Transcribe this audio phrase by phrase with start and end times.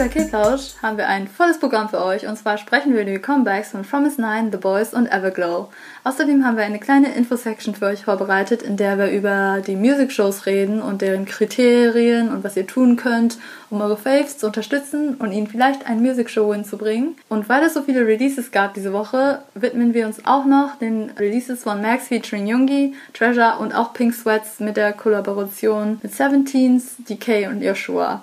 [0.00, 3.18] bei K-Plausch haben wir ein volles Programm für euch und zwar sprechen wir über die
[3.18, 5.68] Comebacks von Promise Nine, The Boys und Everglow.
[6.04, 10.46] Außerdem haben wir eine kleine Info-Section für euch vorbereitet, in der wir über die Music-Shows
[10.46, 13.36] reden und deren Kriterien und was ihr tun könnt,
[13.68, 17.16] um eure Faves zu unterstützen und ihnen vielleicht ein Music-Show hinzubringen.
[17.28, 21.10] Und weil es so viele Releases gab diese Woche, widmen wir uns auch noch den
[21.18, 26.96] Releases von Max featuring Jungi, Treasure und auch Pink Sweats mit der Kollaboration mit Seventeens,
[27.06, 28.22] DK und Joshua.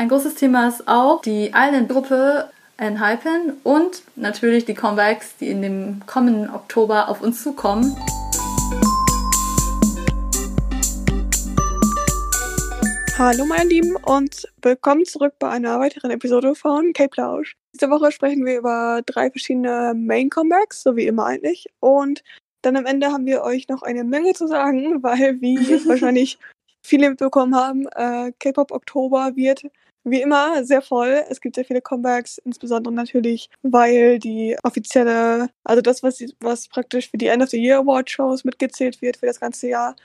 [0.00, 6.00] Ein großes Thema ist auch die Island-Gruppe Enhypen und natürlich die Comebacks, die in dem
[6.06, 7.94] kommenden Oktober auf uns zukommen.
[13.18, 17.58] Hallo meine Lieben und willkommen zurück bei einer weiteren Episode von Cape Plausch.
[17.74, 21.66] Diese Woche sprechen wir über drei verschiedene Main Comebacks, so wie immer eigentlich.
[21.78, 22.24] Und
[22.62, 26.38] dann am Ende haben wir euch noch eine Menge zu sagen, weil, wie wahrscheinlich
[26.80, 29.64] viele mitbekommen haben, äh, K-Pop Oktober wird
[30.04, 31.22] wie immer sehr voll.
[31.28, 37.10] Es gibt sehr viele Comebacks, insbesondere natürlich, weil die offizielle, also das, was, was praktisch
[37.10, 39.96] für die End of the Year Award Shows mitgezählt wird für das ganze Jahr,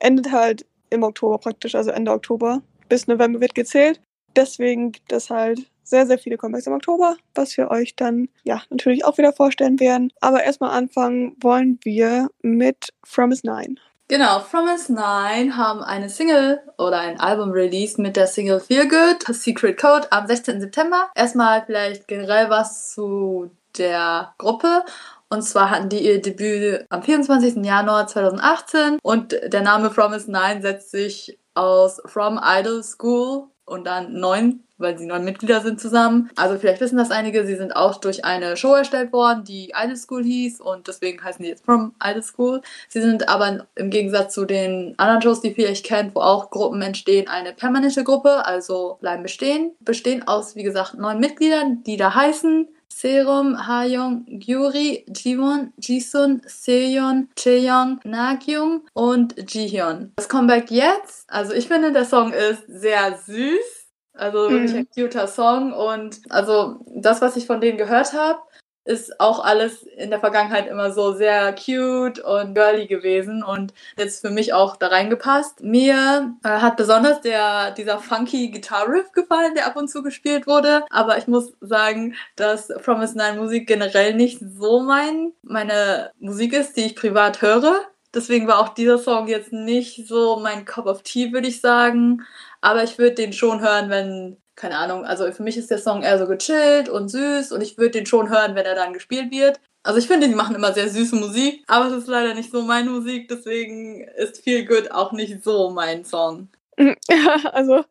[0.00, 2.62] endet halt im Oktober praktisch, also Ende Oktober.
[2.88, 4.00] Bis November wird gezählt.
[4.36, 8.62] Deswegen gibt es halt sehr, sehr viele Comebacks im Oktober, was wir euch dann ja
[8.70, 10.12] natürlich auch wieder vorstellen werden.
[10.20, 13.76] Aber erstmal anfangen wollen wir mit From Is Nine.
[14.06, 18.86] Genau, From Us Nine haben eine Single oder ein Album released mit der Single Feel
[18.86, 20.60] Good, Secret Code am 16.
[20.60, 21.10] September.
[21.14, 24.84] Erstmal vielleicht generell was zu der Gruppe.
[25.30, 27.64] Und zwar hatten die ihr Debüt am 24.
[27.64, 33.86] Januar 2018 und der Name From Us Nine setzt sich aus From Idol School und
[33.86, 36.30] dann neun weil sie neun Mitglieder sind zusammen.
[36.36, 39.96] Also vielleicht wissen das einige, sie sind auch durch eine Show erstellt worden, die Idol
[39.96, 42.62] School hieß und deswegen heißen die jetzt From Idol School.
[42.88, 46.82] Sie sind aber im Gegensatz zu den anderen Shows, die vielleicht kennt, wo auch Gruppen
[46.82, 49.72] entstehen, eine permanente Gruppe, also bleiben bestehen.
[49.80, 57.28] Bestehen aus, wie gesagt, neun Mitgliedern, die da heißen Serum, Hayoung, Gyuri, Jiwon, Jisun, Seyeon,
[57.36, 60.12] Cheyoung, Nagyung und Jihyun.
[60.14, 63.83] Das Comeback jetzt, also ich finde, der Song ist sehr süß
[64.14, 64.78] also wirklich mhm.
[64.78, 65.72] ein cuter Song.
[65.72, 68.38] Und also das, was ich von denen gehört habe,
[68.84, 74.20] ist auch alles in der Vergangenheit immer so sehr cute und girly gewesen und jetzt
[74.20, 75.62] für mich auch da reingepasst.
[75.62, 80.84] Mir äh, hat besonders der, dieser funky Guitar-Riff gefallen, der ab und zu gespielt wurde,
[80.90, 86.76] aber ich muss sagen, dass Promise Nine Musik generell nicht so mein, meine Musik ist,
[86.76, 87.80] die ich privat höre.
[88.14, 92.24] Deswegen war auch dieser Song jetzt nicht so mein Cup of Tea, würde ich sagen.
[92.64, 96.02] Aber ich würde den schon hören, wenn, keine Ahnung, also für mich ist der Song
[96.02, 99.30] eher so gechillt und süß und ich würde den schon hören, wenn er dann gespielt
[99.30, 99.60] wird.
[99.82, 102.62] Also ich finde, die machen immer sehr süße Musik, aber es ist leider nicht so
[102.62, 106.48] meine Musik, deswegen ist Feel Good auch nicht so mein Song.
[106.78, 106.94] Ja,
[107.52, 107.84] also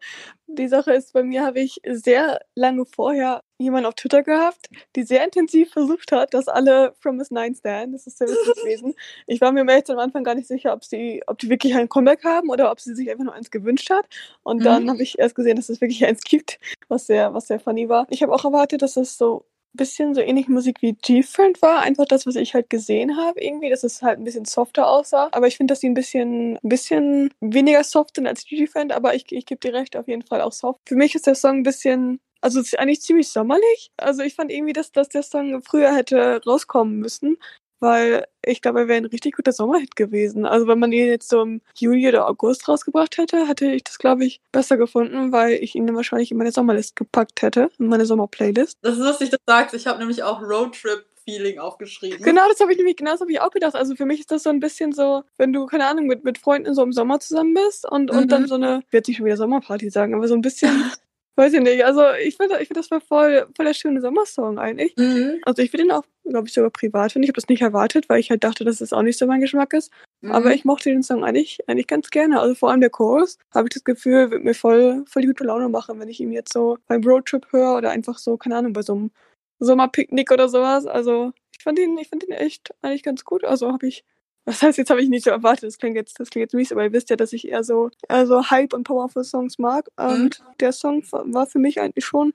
[0.48, 5.04] die Sache ist, bei mir habe ich sehr lange vorher jemanden auf Twitter gehabt, die
[5.04, 7.94] sehr intensiv versucht hat, dass alle From Miss Nine stand.
[7.94, 8.94] Das ist sehr witzig gewesen.
[9.26, 11.90] Ich war mir jetzt am Anfang gar nicht sicher, ob sie, ob die wirklich ein
[11.90, 14.06] Comeback haben oder ob sie sich einfach nur eins gewünscht hat.
[14.44, 14.64] Und mhm.
[14.64, 17.90] dann habe ich erst gesehen, dass es wirklich eins gibt, was sehr, was sehr funny
[17.90, 18.06] war.
[18.10, 21.82] Ich habe auch erwartet, dass es so bisschen so ähnlich Musik wie G-Friend war.
[21.82, 25.30] Einfach das, was ich halt gesehen habe irgendwie, dass es halt ein bisschen softer aussah.
[25.32, 29.16] Aber ich finde, dass sie ein bisschen, ein bisschen weniger soft sind als G-Friend, aber
[29.16, 30.80] ich, ich gebe dir recht, auf jeden Fall auch soft.
[30.88, 33.92] Für mich ist der Song ein bisschen also es ist eigentlich ziemlich sommerlich.
[33.96, 37.38] Also ich fand irgendwie, dass, dass der Song früher hätte rauskommen müssen
[37.84, 40.46] weil ich glaube, er wäre ein richtig guter Sommerhit gewesen.
[40.46, 44.00] Also wenn man ihn jetzt so im Juli oder August rausgebracht hätte, hätte ich das,
[44.00, 48.06] glaube ich, besser gefunden, weil ich ihn wahrscheinlich in meine Sommerlist gepackt hätte, in meine
[48.06, 48.78] Sommerplaylist.
[48.82, 49.76] Das ist lustig, dass du sagst.
[49.76, 52.22] Ich habe nämlich auch Roadtrip Feeling aufgeschrieben.
[52.22, 53.76] Genau, das habe ich nämlich, genau das habe ich auch gedacht.
[53.76, 56.38] Also für mich ist das so ein bisschen so, wenn du, keine Ahnung, mit, mit
[56.38, 58.18] Freunden so im Sommer zusammen bist und, mhm.
[58.18, 60.70] und dann so eine, wird sich schon wieder Sommerparty sagen, aber so ein bisschen
[61.36, 61.84] Weiß ich nicht.
[61.84, 64.96] Also ich finde, ich find, das war voll, voll der schöne Sommersong eigentlich.
[64.98, 65.40] Mhm.
[65.44, 67.24] Also ich finde ihn auch, glaube ich, sogar privat finden.
[67.24, 69.42] Ich habe das nicht erwartet, weil ich halt dachte, dass es auch nicht so mein
[69.42, 69.92] Geschmack ist.
[70.22, 70.32] Mhm.
[70.32, 72.40] Aber ich mochte den Song eigentlich, eigentlich ganz gerne.
[72.40, 75.44] Also vor allem der Chorus, habe ich das Gefühl, wird mir voll, voll die gute
[75.44, 78.74] Laune machen, wenn ich ihn jetzt so beim Roadtrip höre oder einfach so, keine Ahnung,
[78.74, 79.12] bei so einem
[79.60, 80.86] Sommerpicknick oder sowas.
[80.86, 83.44] Also ich fand ihn, ich fand ihn echt eigentlich ganz gut.
[83.44, 84.04] Also habe ich
[84.46, 86.72] was heißt, jetzt habe ich nicht so erwartet, das klingt jetzt, das klingt jetzt mies,
[86.72, 89.88] aber ihr wisst ja, dass ich eher so, eher so Hype und Powerful Songs mag.
[89.98, 90.58] Und mhm.
[90.60, 92.34] der Song war für mich eigentlich schon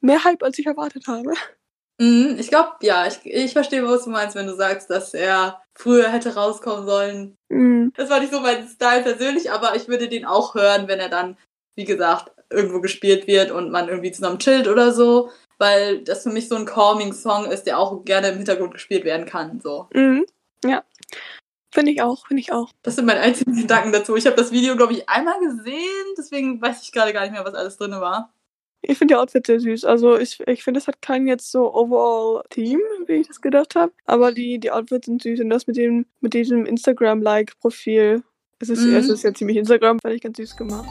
[0.00, 1.32] mehr Hype, als ich erwartet habe.
[2.00, 5.60] Mhm, ich glaube, ja, ich, ich verstehe, was du meinst, wenn du sagst, dass er
[5.76, 7.36] früher hätte rauskommen sollen.
[7.48, 7.92] Mhm.
[7.96, 11.08] Das war nicht so mein Style persönlich, aber ich würde den auch hören, wenn er
[11.08, 11.36] dann,
[11.76, 16.30] wie gesagt, irgendwo gespielt wird und man irgendwie zusammen chillt oder so, weil das für
[16.30, 19.60] mich so ein Calming-Song ist, der auch gerne im Hintergrund gespielt werden kann.
[19.60, 19.88] So.
[19.92, 20.24] Mhm.
[20.64, 20.84] Ja.
[21.70, 22.70] Finde ich auch, finde ich auch.
[22.82, 24.16] Das sind meine einzigen Gedanken dazu.
[24.16, 27.44] Ich habe das Video, glaube ich, einmal gesehen, deswegen weiß ich gerade gar nicht mehr,
[27.44, 28.32] was alles drin war.
[28.80, 29.84] Ich finde die Outfits sehr süß.
[29.84, 33.74] Also ich, ich finde, es hat kein jetzt so overall Team, wie ich das gedacht
[33.74, 33.92] habe.
[34.04, 38.22] Aber die, die Outfits sind süß und das mit dem, mit diesem Instagram-like-Profil.
[38.60, 38.94] Es ist, Mhm.
[38.94, 40.88] es ist ja ziemlich Instagram, fand ich ganz süß gemacht.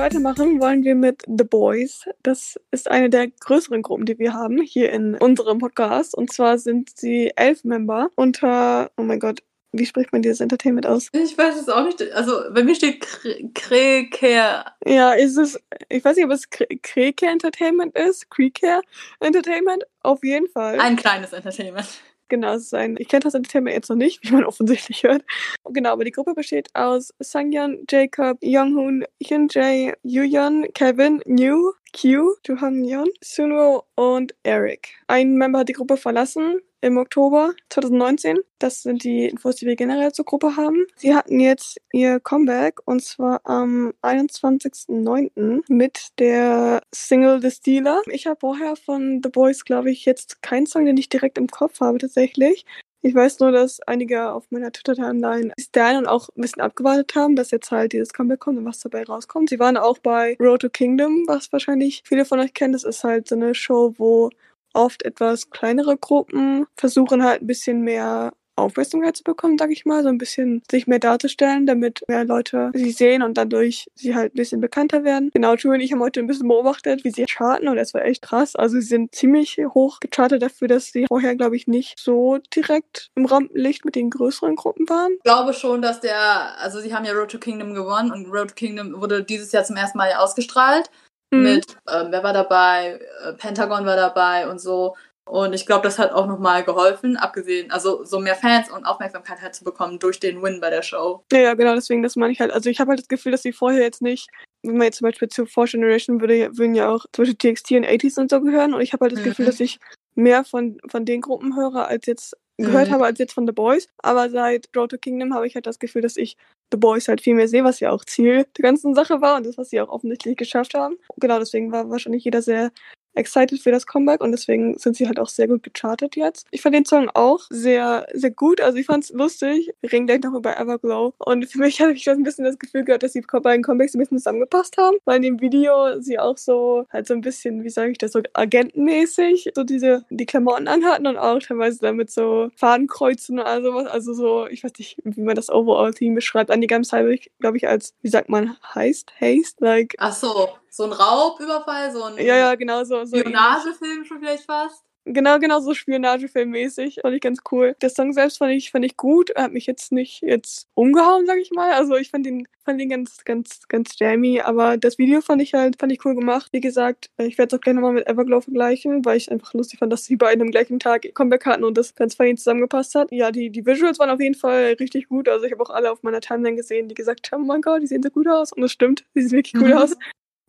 [0.00, 2.06] Weitermachen wollen wir mit The Boys.
[2.22, 6.14] Das ist eine der größeren Gruppen, die wir haben hier in unserem Podcast.
[6.14, 9.42] Und zwar sind sie elf Member unter, oh mein Gott,
[9.72, 11.10] wie spricht man dieses Entertainment aus?
[11.12, 12.00] Ich weiß es auch nicht.
[12.12, 13.06] Also bei mir steht
[13.54, 14.64] Kreker.
[14.86, 15.60] Ja, ist es,
[15.90, 18.80] ich weiß nicht, ob es Kreke Entertainment ist, Kreke
[19.20, 20.80] Entertainment, auf jeden Fall.
[20.80, 21.86] Ein kleines Entertainment.
[22.30, 25.22] Genau, es ist ein, ich kenne das Entertainment jetzt noch nicht, wie man offensichtlich hört.
[25.68, 33.08] Genau, aber die Gruppe besteht aus Sangyeon, Jacob, Younghoon, Hyunjae, Yuyeon, Kevin, New, Q, Johanyeon,
[33.20, 34.90] Sunwo und Eric.
[35.08, 38.38] Ein Member hat die Gruppe verlassen im Oktober 2019.
[38.58, 40.86] Das sind die Infos, die wir generell zur Gruppe haben.
[40.96, 45.62] Sie hatten jetzt ihr Comeback und zwar am 21.09.
[45.68, 48.02] mit der Single The Stealer.
[48.10, 51.48] Ich habe vorher von The Boys, glaube ich, jetzt keinen Song, den ich direkt im
[51.48, 52.64] Kopf habe tatsächlich.
[53.02, 57.34] Ich weiß nur, dass einige auf meiner Twitter-Timeline Stan und auch ein bisschen abgewartet haben,
[57.34, 59.48] dass jetzt halt dieses Comeback kommt und was dabei rauskommt.
[59.48, 62.74] Sie waren auch bei Road to Kingdom, was wahrscheinlich viele von euch kennen.
[62.74, 64.28] Das ist halt so eine Show, wo
[64.74, 70.02] oft etwas kleinere Gruppen versuchen halt ein bisschen mehr Aufmerksamkeit zu bekommen, sag ich mal,
[70.02, 74.34] so ein bisschen sich mehr darzustellen, damit mehr Leute sie sehen und dadurch sie halt
[74.34, 75.30] ein bisschen bekannter werden.
[75.32, 78.04] Genau, Drew und ich haben heute ein bisschen beobachtet, wie sie charten und das war
[78.04, 78.56] echt krass.
[78.56, 83.10] Also sie sind ziemlich hoch gechartet dafür, dass sie vorher, glaube ich, nicht so direkt
[83.14, 85.12] im Rampenlicht mit den größeren Gruppen waren.
[85.12, 88.48] Ich glaube schon, dass der, also sie haben ja Road to Kingdom gewonnen und Road
[88.48, 90.90] to Kingdom wurde dieses Jahr zum ersten Mal ausgestrahlt.
[91.30, 91.42] Mhm.
[91.42, 93.00] Mit, ähm, wer war dabei?
[93.24, 94.96] Äh, Pentagon war dabei und so.
[95.24, 99.40] Und ich glaube, das hat auch nochmal geholfen, abgesehen, also so mehr Fans und Aufmerksamkeit
[99.40, 101.24] halt zu bekommen durch den Win bei der Show.
[101.30, 102.50] Ja, ja, genau, deswegen, das meine ich halt.
[102.50, 104.28] Also ich habe halt das Gefühl, dass sie vorher jetzt nicht,
[104.64, 107.72] wenn man jetzt zum Beispiel zu Four Generation würde, würden ja auch zum Beispiel TXT
[107.72, 108.74] und 80s und so gehören.
[108.74, 109.24] Und ich habe halt das Mhm.
[109.28, 109.78] Gefühl, dass ich
[110.16, 112.92] mehr von, von den Gruppen höre, als jetzt gehört Mhm.
[112.94, 113.88] habe, als jetzt von The Boys.
[113.98, 116.36] Aber seit Road to Kingdom habe ich halt das Gefühl, dass ich
[116.72, 119.46] The Boys halt viel mehr sehe, was ja auch Ziel der ganzen Sache war und
[119.46, 120.96] das, was sie auch offensichtlich geschafft haben.
[121.16, 122.70] Genau, deswegen war wahrscheinlich jeder sehr
[123.14, 126.46] excited für das Comeback und deswegen sind sie halt auch sehr gut gechartet jetzt.
[126.50, 128.60] Ich fand den Song auch sehr, sehr gut.
[128.60, 129.72] Also ich fand's lustig.
[129.80, 131.14] Wir reden gleich noch über Everglow.
[131.18, 133.94] Und für mich habe ich schon ein bisschen das Gefühl gehabt, dass die beiden Comebacks
[133.94, 137.64] ein bisschen zusammengepasst haben, weil in dem Video sie auch so halt so ein bisschen,
[137.64, 142.10] wie sage ich das, so agentenmäßig so diese die Klamotten anhatten und auch teilweise damit
[142.10, 143.86] so Fadenkreuzen all sowas.
[143.86, 146.50] Also so, ich weiß nicht, wie man das Overall-Team beschreibt.
[146.50, 149.94] An die ganz glaube ich, als, wie sagt man, heist, haste, like.
[149.98, 153.04] Ach so, so ein Raubüberfall, so ein Ja, ja, genau so.
[153.04, 153.18] so.
[153.18, 154.84] Spionagefilm schon vielleicht fast.
[155.06, 156.98] Genau, genau so Spionagefilmmäßig.
[157.00, 157.74] Fand ich ganz cool.
[157.80, 159.30] Der Song selbst fand ich, fand ich gut.
[159.30, 161.72] Er hat mich jetzt nicht jetzt umgehauen, sag ich mal.
[161.72, 164.42] Also ich fand ihn, fand ihn ganz, ganz, ganz jammy.
[164.42, 166.50] Aber das Video fand ich halt, fand ich cool gemacht.
[166.52, 169.78] Wie gesagt, ich werde es auch gleich nochmal mit Everglow vergleichen, weil ich einfach lustig
[169.78, 173.10] fand, dass die beiden am gleichen Tag Comeback hatten und das ganz fein zusammengepasst hat.
[173.10, 175.30] Ja, die, die Visuals waren auf jeden Fall richtig gut.
[175.30, 177.82] Also ich habe auch alle auf meiner Timeline gesehen, die gesagt haben, oh mein Gott,
[177.82, 178.52] die sehen so gut aus.
[178.52, 179.72] Und das stimmt, die sehen wirklich gut Mhm.
[179.78, 179.96] aus.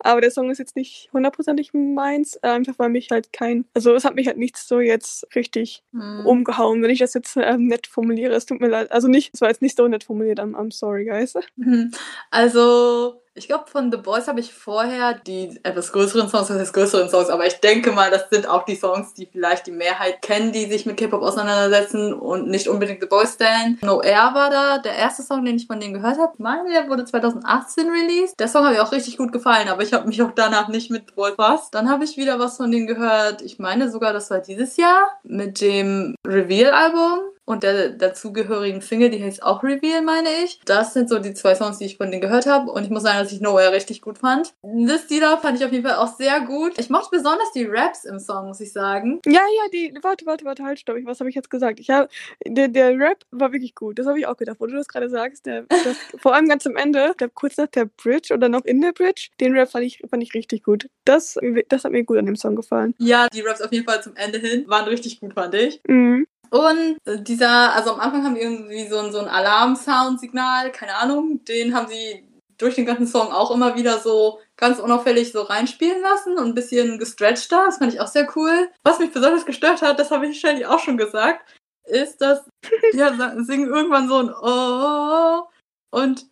[0.04, 3.94] Aber der Song ist jetzt nicht hundertprozentig meins, äh, einfach weil mich halt kein, also
[3.96, 6.26] es hat mich halt nichts so jetzt richtig Hm.
[6.26, 8.34] umgehauen, wenn ich das jetzt ähm, nett formuliere.
[8.34, 8.92] Es tut mir leid.
[8.92, 11.34] Also nicht, es war jetzt nicht so nett formuliert, I'm, I'm sorry, guys.
[12.32, 16.74] Also, ich glaube, von The Boys habe ich vorher die etwas größeren Songs, das heißt
[16.74, 20.22] größeren Songs, aber ich denke mal, das sind auch die Songs, die vielleicht die Mehrheit
[20.22, 23.80] kennen, die sich mit K-Pop auseinandersetzen und nicht unbedingt The Boys stellen.
[23.84, 26.34] No Air war da, der erste Song, den ich von denen gehört habe.
[26.38, 28.40] Meine, der wurde 2018 released.
[28.40, 30.92] Der Song hat mir auch richtig gut gefallen, aber ich habe mich auch danach nicht
[30.92, 31.74] mit befasst.
[31.74, 33.42] Dann habe ich wieder was von denen gehört.
[33.42, 39.24] Ich meine sogar, das war dieses Jahr mit dem Reveal-Album und der dazugehörigen Single, die
[39.24, 40.60] heißt auch Reveal, meine ich.
[40.66, 42.72] Das sind so die zwei Songs, die ich von denen gehört habe.
[42.72, 44.54] Und ich muss sagen, dass ich Nowhere richtig gut fand.
[44.62, 46.78] Das Lieder fand ich auf jeden Fall auch sehr gut.
[46.78, 49.20] Ich mochte besonders die Raps im Song, muss ich sagen.
[49.26, 50.98] Ja, ja, die, warte, warte, warte, halt, stopp.
[51.04, 51.80] Was habe ich jetzt gesagt?
[51.80, 52.10] Ich habe,
[52.46, 53.98] der, der Rap war wirklich gut.
[54.00, 55.46] Das habe ich auch gedacht, wo du das gerade sagst.
[55.46, 58.66] Der, das, vor allem ganz am Ende, ich glaub, kurz nach der Bridge oder noch
[58.66, 60.88] in der Bridge, den Rap fand ich, fand ich richtig gut.
[61.06, 61.38] Das,
[61.70, 62.94] das hat mir gut an dem Song gefallen.
[63.00, 65.82] Ja, die Raps auf jeden Fall zum Ende hin waren richtig gut, fand ich.
[65.88, 66.28] Mhm.
[66.52, 71.46] Und dieser, also am Anfang haben die irgendwie so ein, so ein Alarm-Sound-Signal, keine Ahnung,
[71.46, 72.28] den haben sie
[72.58, 76.54] durch den ganzen Song auch immer wieder so ganz unauffällig so reinspielen lassen und ein
[76.54, 77.66] bisschen gestretcht da.
[77.66, 78.70] Das fand ich auch sehr cool.
[78.84, 81.50] Was mich besonders gestört hat, das habe ich wahrscheinlich auch schon gesagt,
[81.86, 82.46] ist, dass
[82.94, 85.48] die singen irgendwann so ein Oh
[85.92, 86.28] und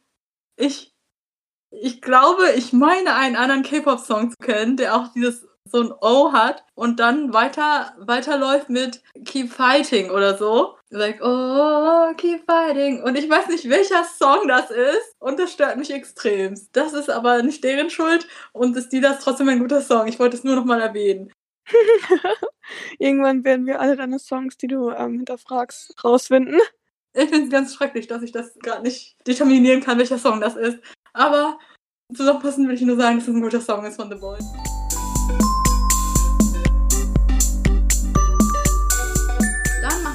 [0.58, 0.94] ich,
[1.72, 6.32] ich glaube, ich meine einen anderen K-Pop-Song zu kennen, der auch dieses so ein O
[6.32, 10.76] hat und dann weiter weiterläuft mit Keep Fighting oder so.
[10.92, 13.04] Like, oh, keep fighting.
[13.04, 15.16] Und ich weiß nicht, welcher Song das ist.
[15.20, 16.56] Und das stört mich extrem.
[16.72, 18.28] Das ist aber nicht deren Schuld.
[18.54, 20.08] Und ist die das trotzdem ein guter Song.
[20.08, 21.32] Ich wollte es nur nochmal erwähnen.
[22.98, 26.60] Irgendwann werden wir alle deine Songs, die du ähm, hinterfragst, rausfinden.
[27.14, 30.56] Ich finde es ganz schrecklich, dass ich das gerade nicht determinieren kann, welcher Song das
[30.56, 30.80] ist.
[31.14, 31.60] Aber
[32.16, 34.46] zusammenfassend will ich nur sagen, dass es ein guter Song ist von The Boys.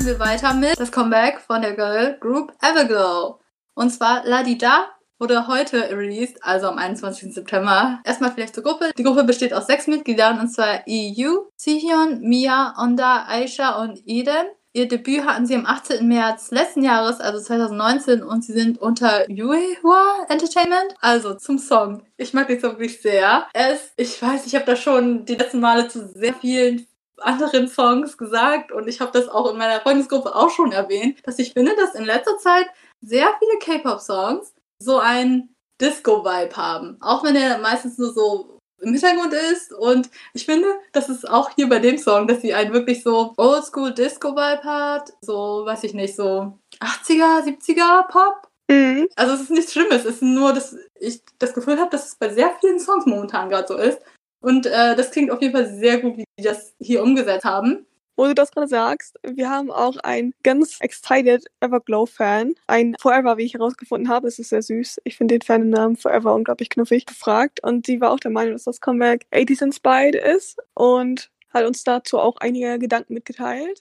[0.04, 3.40] Machen wir weiter mit das Comeback von der Girl Group Everglow.
[3.74, 7.32] Und zwar La Di Da wurde heute released, also am 21.
[7.32, 8.00] September.
[8.04, 8.90] Erstmal vielleicht zur Gruppe.
[8.98, 14.44] Die Gruppe besteht aus sechs Mitgliedern, und zwar EU, Sihyun, Mia, Onda, Aisha und Eden.
[14.74, 16.06] Ihr Debüt hatten sie am 18.
[16.06, 20.94] März letzten Jahres, also 2019, und sie sind unter Yuehua Entertainment.
[21.00, 22.02] Also zum Song.
[22.18, 23.46] Ich mag den Song wirklich sehr.
[23.54, 26.86] Es, ich weiß, ich habe da schon die letzten Male zu sehr vielen
[27.18, 31.38] anderen Songs gesagt und ich habe das auch in meiner Freundesgruppe auch schon erwähnt, dass
[31.38, 32.66] ich finde, dass in letzter Zeit
[33.00, 36.96] sehr viele K-Pop-Songs so einen Disco-Vibe haben.
[37.00, 39.72] Auch wenn er meistens nur so im Hintergrund ist.
[39.72, 43.34] Und ich finde, das ist auch hier bei dem Song, dass sie einen wirklich so
[43.36, 45.12] Oldschool Disco-Vibe hat.
[45.20, 48.48] So, weiß ich nicht, so 80er, 70er Pop.
[48.70, 49.08] Mhm.
[49.16, 52.16] Also es ist nichts Schlimmes, es ist nur, dass ich das Gefühl habe, dass es
[52.16, 53.98] bei sehr vielen Songs momentan gerade so ist.
[54.44, 57.86] Und äh, das klingt auf jeden Fall sehr gut, wie die das hier umgesetzt haben.
[58.14, 63.44] Wo du das gerade sagst, wir haben auch einen ganz excited Everglow-Fan, ein Forever, wie
[63.44, 65.00] ich herausgefunden habe, es ist sehr süß.
[65.04, 68.64] Ich finde den Fan-Namen Forever unglaublich knuffig gefragt und sie war auch der Meinung, dass
[68.64, 73.80] das Comeback 80s inspired ist und hat uns dazu auch einige Gedanken mitgeteilt.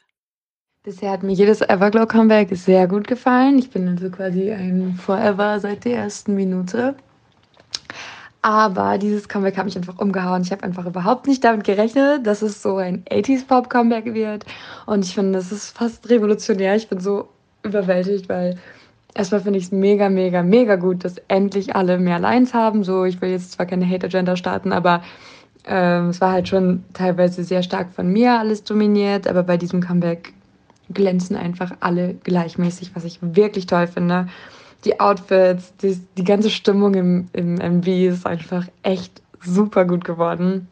[0.84, 3.60] Bisher hat mir jedes Everglow Comeback sehr gut gefallen.
[3.60, 6.96] Ich bin also quasi ein Forever seit der ersten Minute.
[8.44, 10.42] Aber dieses Comeback hat mich einfach umgehauen.
[10.42, 14.44] Ich habe einfach überhaupt nicht damit gerechnet, dass es so ein 80s-Pop-Comeback wird.
[14.86, 16.76] Und ich finde, das ist fast revolutionär.
[16.76, 17.30] Ich bin so
[17.64, 18.58] überwältigt, weil
[19.16, 22.84] erstmal finde ich es mega, mega, mega gut, dass endlich alle mehr Lines haben.
[22.84, 25.04] So, ich will jetzt zwar keine Hate-Agenda starten, aber
[25.66, 29.26] ähm, es war halt schon teilweise sehr stark von mir alles dominiert.
[29.26, 30.34] Aber bei diesem Comeback
[30.94, 34.28] glänzen einfach alle gleichmäßig, was ich wirklich toll finde
[34.86, 40.68] die Outfits, die, die ganze Stimmung im, im MV ist einfach echt super gut geworden.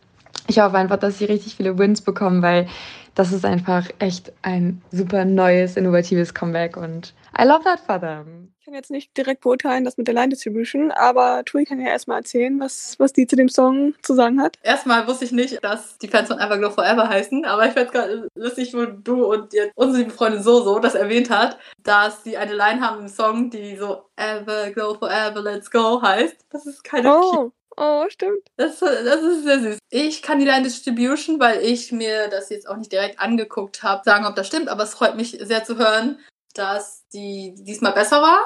[0.48, 2.68] Ich hoffe einfach, dass sie richtig viele Wins bekommen, weil
[3.16, 8.54] das ist einfach echt ein super neues, innovatives Comeback und I love that for them.
[8.60, 11.88] Ich kann jetzt nicht direkt beurteilen, das mit der Line Distribution, aber Tui kann ja
[11.88, 14.58] erstmal erzählen, was, was die zu dem Song zu sagen hat.
[14.62, 17.92] Erstmal wusste ich nicht, dass die Fans von Everglow Forever heißen, aber ich fand es
[17.92, 22.38] gerade lustig, wo du und jetzt unsere liebe Freundin Soso das erwähnt hat, dass sie
[22.38, 26.36] eine Line haben im Song, die so Everglow Forever, let's go heißt.
[26.50, 27.52] Das ist keine Oh.
[27.78, 28.48] Oh, stimmt.
[28.58, 29.78] Das, das ist sehr süß.
[29.90, 34.04] Ich kann die Line Distribution, weil ich mir das jetzt auch nicht direkt angeguckt habe,
[34.04, 36.20] sagen, ob das stimmt, aber es freut mich sehr zu hören,
[36.58, 38.42] dass die diesmal besser war.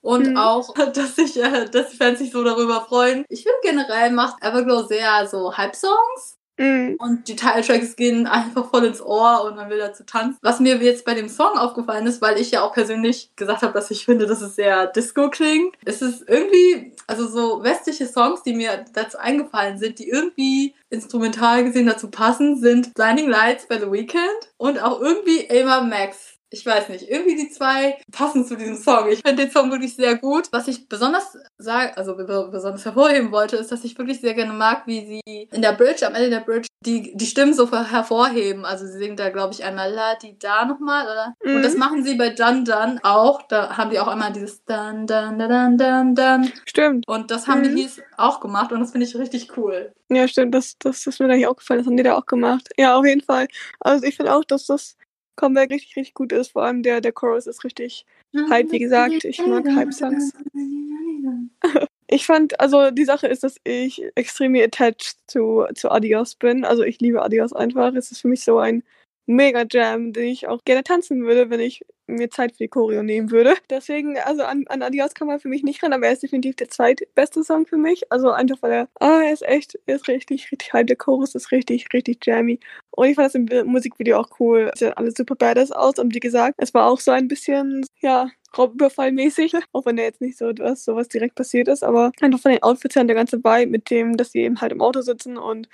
[0.00, 0.36] Und mhm.
[0.36, 3.24] auch, dass sich, äh, dass die Fans sich so darüber freuen.
[3.28, 6.38] Ich finde generell macht Everglow sehr so Hype-Songs.
[6.58, 6.96] Mhm.
[6.98, 10.38] Und die Titeltracks gehen einfach voll ins Ohr und man will dazu tanzen.
[10.42, 13.72] Was mir jetzt bei dem Song aufgefallen ist, weil ich ja auch persönlich gesagt habe,
[13.72, 15.76] dass ich finde, dass es sehr Disco klingt.
[15.84, 21.64] Es ist irgendwie, also so westliche Songs, die mir dazu eingefallen sind, die irgendwie instrumental
[21.64, 26.64] gesehen dazu passen, sind Blinding Lights by The Weeknd und auch irgendwie Ava Max ich
[26.64, 29.08] weiß nicht, irgendwie die zwei passen zu diesem Song.
[29.10, 30.48] Ich finde den Song wirklich sehr gut.
[30.50, 34.86] Was ich besonders sagen, also besonders hervorheben wollte, ist, dass ich wirklich sehr gerne mag,
[34.86, 38.64] wie sie in der Bridge, am Ende der Bridge, die, die Stimmen so hervorheben.
[38.64, 41.34] Also sie singen da, glaube ich, einmal La di da nochmal, oder?
[41.44, 41.56] Mhm.
[41.56, 43.42] Und das machen sie bei Dun Dun auch.
[43.42, 46.52] Da haben die auch einmal dieses Dun Dun Dun Dun Dun Dun.
[46.64, 47.06] Stimmt.
[47.06, 47.76] Und das haben mhm.
[47.76, 49.92] die hier auch gemacht und das finde ich richtig cool.
[50.08, 50.54] Ja, stimmt.
[50.54, 51.80] Das, das ist mir gleich auch gefallen.
[51.80, 52.68] Das haben die da auch gemacht.
[52.78, 53.48] Ja, auf jeden Fall.
[53.80, 54.96] Also ich finde auch, dass das
[55.38, 56.52] Comeback richtig, richtig gut ist.
[56.52, 58.04] Vor allem der, der Chorus ist richtig
[58.50, 59.24] Hype, wie gesagt.
[59.24, 60.32] Ich mag Hype-Songs.
[62.08, 66.64] ich fand, also die Sache ist, dass ich extrem attached zu, zu Adios bin.
[66.64, 67.94] Also ich liebe Adios einfach.
[67.94, 68.82] Es ist für mich so ein
[69.26, 73.02] Mega Jam, den ich auch gerne tanzen würde, wenn ich mir Zeit für die Choreo
[73.02, 73.54] nehmen würde.
[73.70, 76.56] Deswegen, also an, an Adios kann man für mich nicht ran, aber er ist definitiv
[76.56, 78.10] der zweitbeste Song für mich.
[78.10, 80.86] Also einfach, weil er, ah, er ist echt, er ist richtig, richtig hype.
[80.86, 82.58] Der Chorus ist richtig, richtig jammy.
[82.90, 84.70] Und ich fand das im Musikvideo auch cool.
[84.72, 85.98] Es sieht alles super badass aus.
[85.98, 90.20] Und wie gesagt, es war auch so ein bisschen, ja, Raubüberfallmäßig, auch wenn da jetzt
[90.20, 93.16] nicht so was, sowas direkt passiert ist, aber einfach von den Outfits her und der
[93.16, 95.68] ganze Vibe mit dem, dass sie eben halt im Auto sitzen und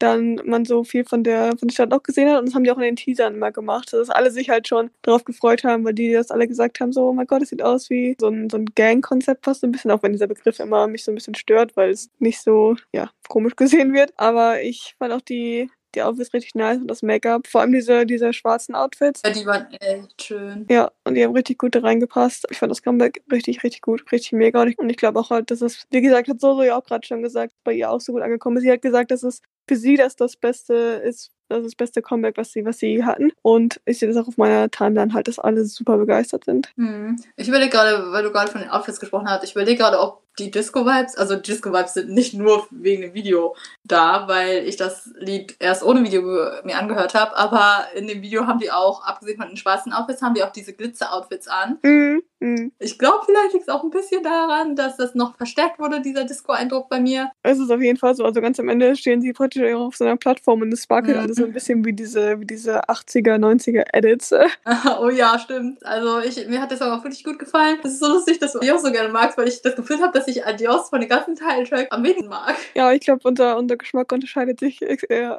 [0.00, 2.40] dann man so viel von der, von der Stadt auch gesehen hat.
[2.40, 4.90] Und das haben die auch in den Teasern immer gemacht, dass alle sich halt schon
[5.02, 7.62] darauf gefreut haben, weil die das alle gesagt haben, so, oh mein Gott, es sieht
[7.62, 10.58] aus wie so ein, so ein Gang-Konzept fast so ein bisschen, auch wenn dieser Begriff
[10.58, 14.12] immer mich so ein bisschen stört, weil es nicht so, ja, komisch gesehen wird.
[14.16, 17.46] Aber ich fand auch die, die Outfits richtig nice und das Make-up.
[17.46, 19.22] Vor allem diese, diese schwarzen Outfits.
[19.24, 20.66] Ja, die waren echt schön.
[20.70, 22.46] Ja, und die haben richtig gut da reingepasst.
[22.50, 24.62] Ich fand das Comeback richtig, richtig gut, richtig mega.
[24.62, 26.84] Und ich, und ich glaube auch halt, dass es, wie gesagt, hat Soso ja auch
[26.84, 28.62] gerade schon gesagt, bei ihr auch so gut angekommen ist.
[28.62, 32.02] Sie hat gesagt, dass es für sie das das Beste ist, das ist das beste
[32.02, 33.30] Comeback, was sie, was sie hatten.
[33.40, 36.72] Und ich sehe das auch auf meiner Timeline halt, dass alle super begeistert sind.
[36.74, 37.14] Hm.
[37.36, 40.24] Ich überlege gerade, weil du gerade von den Outfits gesprochen hast, ich überlege gerade, ob
[40.40, 45.54] die Disco-Vibes, also Disco-Vibes sind nicht nur wegen dem Video da, weil ich das Lied
[45.60, 46.22] erst ohne Video
[46.64, 50.20] mir angehört habe, aber in dem Video haben die auch, abgesehen von den schwarzen Outfits,
[50.20, 51.78] haben die auch diese Glitzer-Outfits an.
[51.82, 52.22] Mhm.
[52.40, 52.72] Mhm.
[52.78, 56.24] Ich glaube, vielleicht liegt es auch ein bisschen daran, dass das noch verstärkt wurde, dieser
[56.24, 57.30] Disco-Eindruck bei mir.
[57.42, 58.24] Es ist auf jeden Fall so.
[58.24, 61.22] Also ganz am Ende stehen sie praktisch auf so einer Plattform und es sparkelt Mhm.
[61.22, 64.32] alles so ein bisschen wie diese, wie diese 80er, 90er Edits.
[65.00, 65.84] oh ja, stimmt.
[65.84, 67.78] Also ich, mir hat der Song auch wirklich gut gefallen.
[67.82, 70.16] Das ist so lustig, dass du Adios so gerne magst, weil ich das Gefühl habe,
[70.18, 72.56] dass ich Adios von den ganzen Titeltrack am wenigsten mag.
[72.74, 74.78] Ja, ich glaube, unser, unser Geschmack unterscheidet sich
[75.08, 75.38] sehr.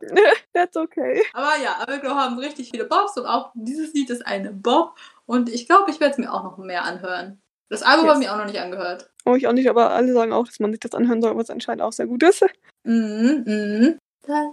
[0.54, 1.24] That's okay.
[1.34, 4.94] Aber ja, Aviglo haben richtig viele Bobs und auch dieses Lied ist eine Bob.
[5.32, 7.42] Und ich glaube, ich werde es mir auch noch mehr anhören.
[7.70, 8.16] Das Album Yes.
[8.16, 9.10] habe ich auch noch nicht angehört.
[9.24, 11.50] Oh, ich auch nicht, aber alle sagen auch, dass man sich das anhören soll, was
[11.50, 12.46] anscheinend auch sehr gut ist.
[12.84, 13.98] Mhm, mhm.
[14.28, 14.52] Da,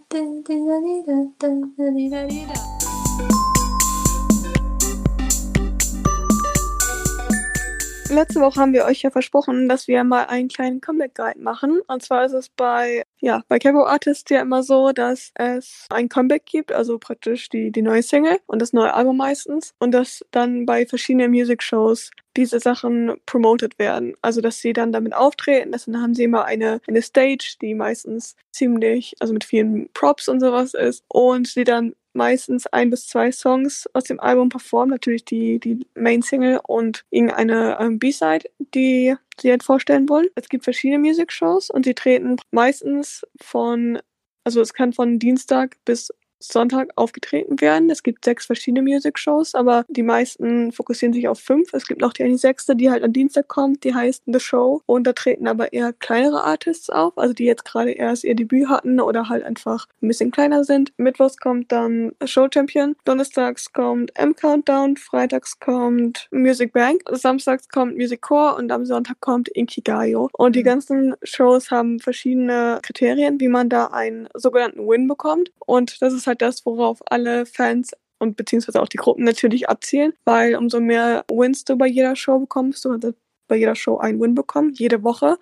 [8.10, 11.80] Letzte Woche haben wir euch ja versprochen, dass wir mal einen kleinen Comeback-Guide machen.
[11.88, 16.08] Und zwar ist es bei, ja, bei Cabo Artists ja immer so, dass es ein
[16.08, 19.74] Comeback gibt, also praktisch die, die neue Single und das neue Album meistens.
[19.78, 24.14] Und dass dann bei verschiedenen Music-Shows diese Sachen promoted werden.
[24.22, 25.72] Also, dass sie dann damit auftreten.
[25.72, 30.28] Das, dann haben sie immer eine, eine Stage, die meistens ziemlich, also mit vielen Props
[30.28, 31.04] und sowas ist.
[31.08, 34.90] Und sie dann meistens ein bis zwei Songs aus dem Album performen.
[34.90, 40.28] Natürlich die, die Main Single und irgendeine ähm, B-Side, die sie halt vorstellen wollen.
[40.34, 43.98] Es gibt verschiedene Music Shows und sie treten meistens von,
[44.44, 47.90] also es kann von Dienstag bis Sonntag aufgetreten werden.
[47.90, 51.72] Es gibt sechs verschiedene Music Shows, aber die meisten fokussieren sich auf fünf.
[51.74, 54.82] Es gibt noch die eine sechste, die halt am Dienstag kommt, die heißt The Show.
[54.86, 58.68] Und da treten aber eher kleinere Artists auf, also die jetzt gerade erst ihr Debüt
[58.68, 60.92] hatten oder halt einfach ein bisschen kleiner sind.
[60.96, 67.96] Mittwochs kommt dann Show Champion, donnerstags kommt M Countdown, freitags kommt Music Bank, samstags kommt
[67.96, 70.28] Music Core und am Sonntag kommt Inkigayo.
[70.32, 70.64] Und die Mhm.
[70.64, 75.50] ganzen Shows haben verschiedene Kriterien, wie man da einen sogenannten Win bekommt.
[75.66, 80.12] Und das ist halt das, worauf alle Fans und beziehungsweise auch die Gruppen natürlich abzielen,
[80.24, 83.14] weil umso mehr Wins du bei jeder Show bekommst, du hast
[83.48, 85.38] bei jeder Show einen Win bekommen, jede Woche.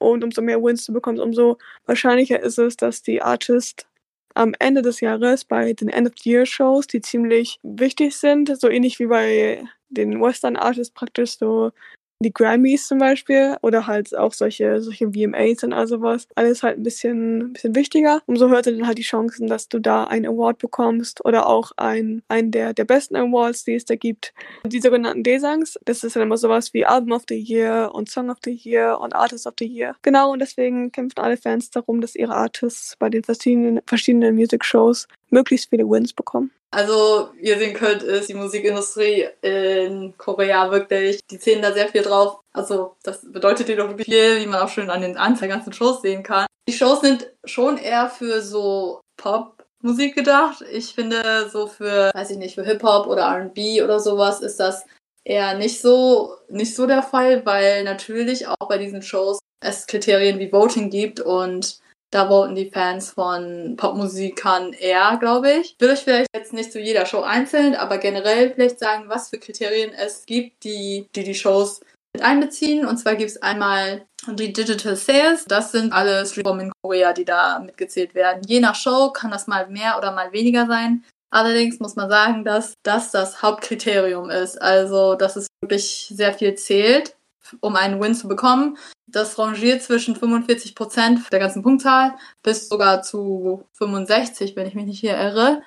[0.00, 3.88] Und umso mehr Wins du bekommst, umso wahrscheinlicher ist es, dass die Artist
[4.34, 9.64] am Ende des Jahres bei den End-of-the-Year-Shows, die ziemlich wichtig sind, so ähnlich wie bei
[9.88, 11.72] den Western-Artists praktisch so
[12.20, 16.26] die Grammys zum Beispiel oder halt auch solche, solche VMAs und all sowas.
[16.34, 18.22] Alles halt ein bisschen, bisschen wichtiger.
[18.26, 21.72] Umso höher sind dann halt die Chancen, dass du da einen Award bekommst oder auch
[21.76, 24.34] ein, einen der, der besten Awards, die es da gibt.
[24.64, 28.30] Die sogenannten D-Songs, das ist dann immer sowas wie Album of the Year und Song
[28.30, 29.94] of the Year und Artist of the Year.
[30.02, 34.64] Genau, und deswegen kämpfen alle Fans darum, dass ihre Artists bei den verschiedenen, verschiedenen Music
[34.64, 36.50] Shows möglichst viele Wins bekommen.
[36.70, 41.88] Also, wie ihr sehen könnt, ist die Musikindustrie in Korea wirklich, die zählen da sehr
[41.88, 42.40] viel drauf.
[42.52, 45.72] Also, das bedeutet dir doch wirklich viel, wie man auch schön an den Anzeigen ganzen
[45.72, 46.46] Shows sehen kann.
[46.68, 50.62] Die Shows sind schon eher für so Pop-Musik gedacht.
[50.70, 54.84] Ich finde, so für, weiß ich nicht, für Hip-Hop oder RB oder sowas ist das
[55.24, 60.38] eher nicht so, nicht so der Fall, weil natürlich auch bei diesen Shows es Kriterien
[60.38, 65.72] wie Voting gibt und da voten die Fans von Popmusikern eher, glaube ich.
[65.72, 69.28] Ich will euch vielleicht jetzt nicht zu jeder Show einzeln, aber generell vielleicht sagen, was
[69.30, 71.80] für Kriterien es gibt, die die, die Shows
[72.14, 72.86] mit einbeziehen.
[72.86, 75.44] Und zwar gibt es einmal die Digital Sales.
[75.46, 78.42] Das sind alle Streamformen in Korea, die da mitgezählt werden.
[78.46, 81.04] Je nach Show kann das mal mehr oder mal weniger sein.
[81.30, 84.60] Allerdings muss man sagen, dass das das Hauptkriterium ist.
[84.60, 87.14] Also, dass es wirklich sehr viel zählt,
[87.60, 88.78] um einen Win zu bekommen.
[89.06, 94.86] Das rangiert zwischen 45 Prozent der ganzen Punktzahl bis sogar zu 65, wenn ich mich
[94.86, 95.62] nicht hier irre.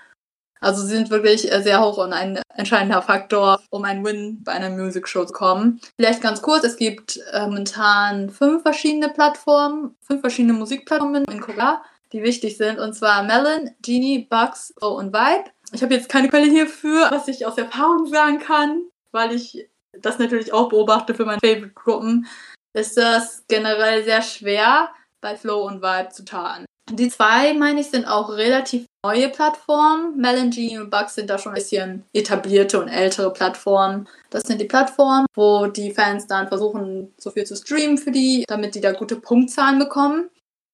[0.62, 4.70] Also sie sind wirklich sehr hoch und ein entscheidender Faktor, um einen Win bei einer
[4.70, 5.82] Music Show zu kommen.
[5.96, 11.82] Vielleicht ganz kurz, es gibt äh, momentan fünf verschiedene Plattformen, fünf verschiedene Musikplattformen in Korea,
[12.14, 12.78] die wichtig sind.
[12.78, 15.50] Und zwar Melon, Genie, Bugs, Flow und Vibe.
[15.74, 19.68] Ich habe jetzt keine Quelle hierfür, was ich aus Erfahrung sagen kann, weil ich
[20.00, 22.28] das natürlich auch beobachte für meine Favorite-Gruppen
[22.74, 26.66] ist das generell sehr schwer, bei Flow und Vibe zu tarnen.
[26.90, 30.18] Die zwei, meine ich, sind auch relativ neue Plattformen.
[30.18, 34.10] Melody und Bugs sind da schon ein bisschen etablierte und ältere Plattformen.
[34.30, 38.44] Das sind die Plattformen, wo die Fans dann versuchen, so viel zu streamen für die,
[38.48, 40.30] damit die da gute Punktzahlen bekommen.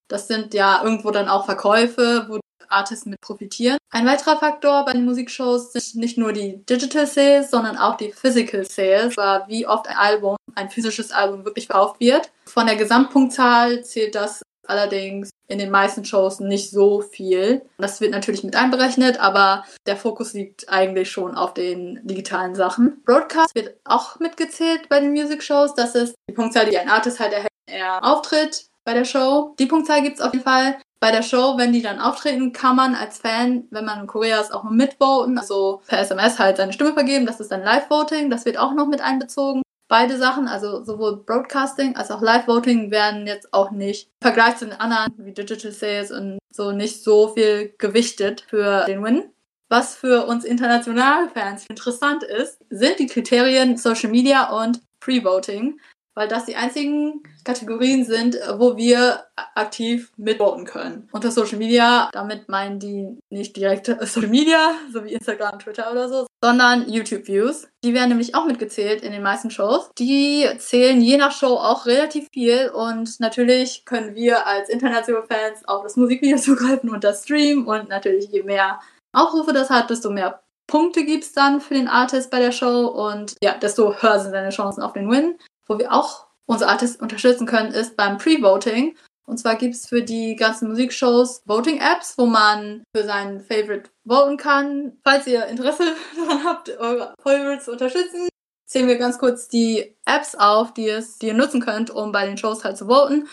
[0.08, 3.78] Das sind ja irgendwo dann auch Verkäufe, wo Artists mit profitieren.
[3.90, 8.12] Ein weiterer Faktor bei den Musikshows sind nicht nur die Digital Sales, sondern auch die
[8.12, 12.32] Physical Sales, war wie oft ein Album, ein physisches Album wirklich verkauft wird.
[12.46, 17.62] Von der Gesamtpunktzahl zählt das allerdings in den meisten Shows nicht so viel.
[17.78, 23.02] Das wird natürlich mit einberechnet, aber der Fokus liegt eigentlich schon auf den digitalen Sachen.
[23.06, 25.74] Broadcast wird auch mitgezählt bei den Music Shows.
[25.74, 29.56] Das ist die Punktzahl, die ein Artist halt erhält, er auftritt bei der Show.
[29.60, 30.78] Die Punktzahl gibt es auf jeden Fall.
[31.00, 34.40] Bei der Show, wenn die dann auftreten, kann man als Fan, wenn man in Korea
[34.40, 35.38] ist, auch mitvoten.
[35.38, 37.26] Also per SMS halt seine Stimme vergeben.
[37.26, 38.30] Das ist dann Live-Voting.
[38.30, 39.62] Das wird auch noch mit einbezogen.
[39.90, 44.66] Beide Sachen, also sowohl Broadcasting als auch Live-Voting, werden jetzt auch nicht im Vergleich zu
[44.66, 49.30] den anderen wie Digital Sales und so nicht so viel gewichtet für den Win.
[49.70, 55.80] Was für uns internationale Fans interessant ist, sind die Kriterien Social Media und Pre-Voting
[56.18, 61.08] weil das die einzigen Kategorien sind, wo wir aktiv mitvoten können.
[61.12, 66.10] Unter Social Media, damit meinen die nicht direkt Social Media, so wie Instagram, Twitter oder
[66.10, 67.68] so, sondern YouTube-Views.
[67.84, 69.92] Die werden nämlich auch mitgezählt in den meisten Shows.
[70.00, 75.68] Die zählen je nach Show auch relativ viel und natürlich können wir als internationale Fans
[75.68, 78.80] auf das Musikvideo zugreifen und das Stream und natürlich je mehr
[79.14, 82.88] Aufrufe das hat, desto mehr Punkte gibt es dann für den Artist bei der Show
[82.88, 87.02] und ja, desto höher sind seine Chancen auf den Win wo wir auch unsere Artists
[87.02, 88.96] unterstützen können, ist beim Pre-Voting.
[89.28, 94.38] Und zwar gibt es für die ganzen Musikshows Voting-Apps, wo man für seinen Favorite voten
[94.38, 94.98] kann.
[95.04, 95.84] Falls ihr Interesse
[96.18, 98.30] daran habt, eure Favorites zu unterstützen,
[98.66, 102.26] zählen wir ganz kurz die Apps auf, die, es, die ihr nutzen könnt, um bei
[102.26, 103.28] den Shows halt zu voten.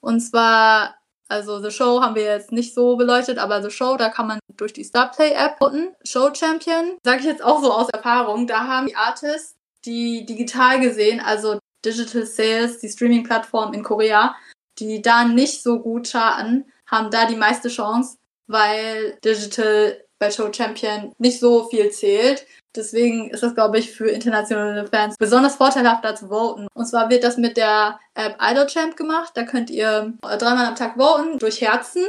[0.00, 0.94] Und zwar,
[1.28, 4.38] also The Show haben wir jetzt nicht so beleuchtet, aber The Show, da kann man
[4.56, 5.96] durch die Starplay-App voten.
[6.04, 10.78] Show Champion, sage ich jetzt auch so aus Erfahrung, da haben die Artists, die digital
[10.78, 14.34] gesehen, also Digital Sales, die Streaming-Plattform in Korea,
[14.78, 18.16] die da nicht so gut charten, haben da die meiste Chance,
[18.46, 22.46] weil Digital bei Show Champion nicht so viel zählt.
[22.76, 26.68] Deswegen ist das, glaube ich, für internationale Fans besonders vorteilhaft, da zu voten.
[26.74, 29.32] Und zwar wird das mit der App Idol Champ gemacht.
[29.34, 32.04] Da könnt ihr dreimal am Tag voten durch Herzen.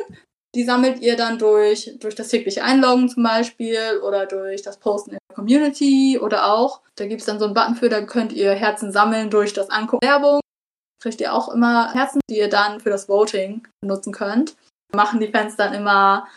[0.54, 5.12] Die sammelt ihr dann durch, durch das tägliche Einloggen zum Beispiel oder durch das Posten
[5.12, 6.82] in der Community oder auch.
[6.96, 9.70] Da gibt es dann so einen Button für, da könnt ihr Herzen sammeln durch das
[9.70, 10.42] Angucken Werbung.
[11.02, 14.56] Kriegt ihr auch immer Herzen, die ihr dann für das Voting benutzen könnt.
[14.94, 16.28] Machen die Fans dann immer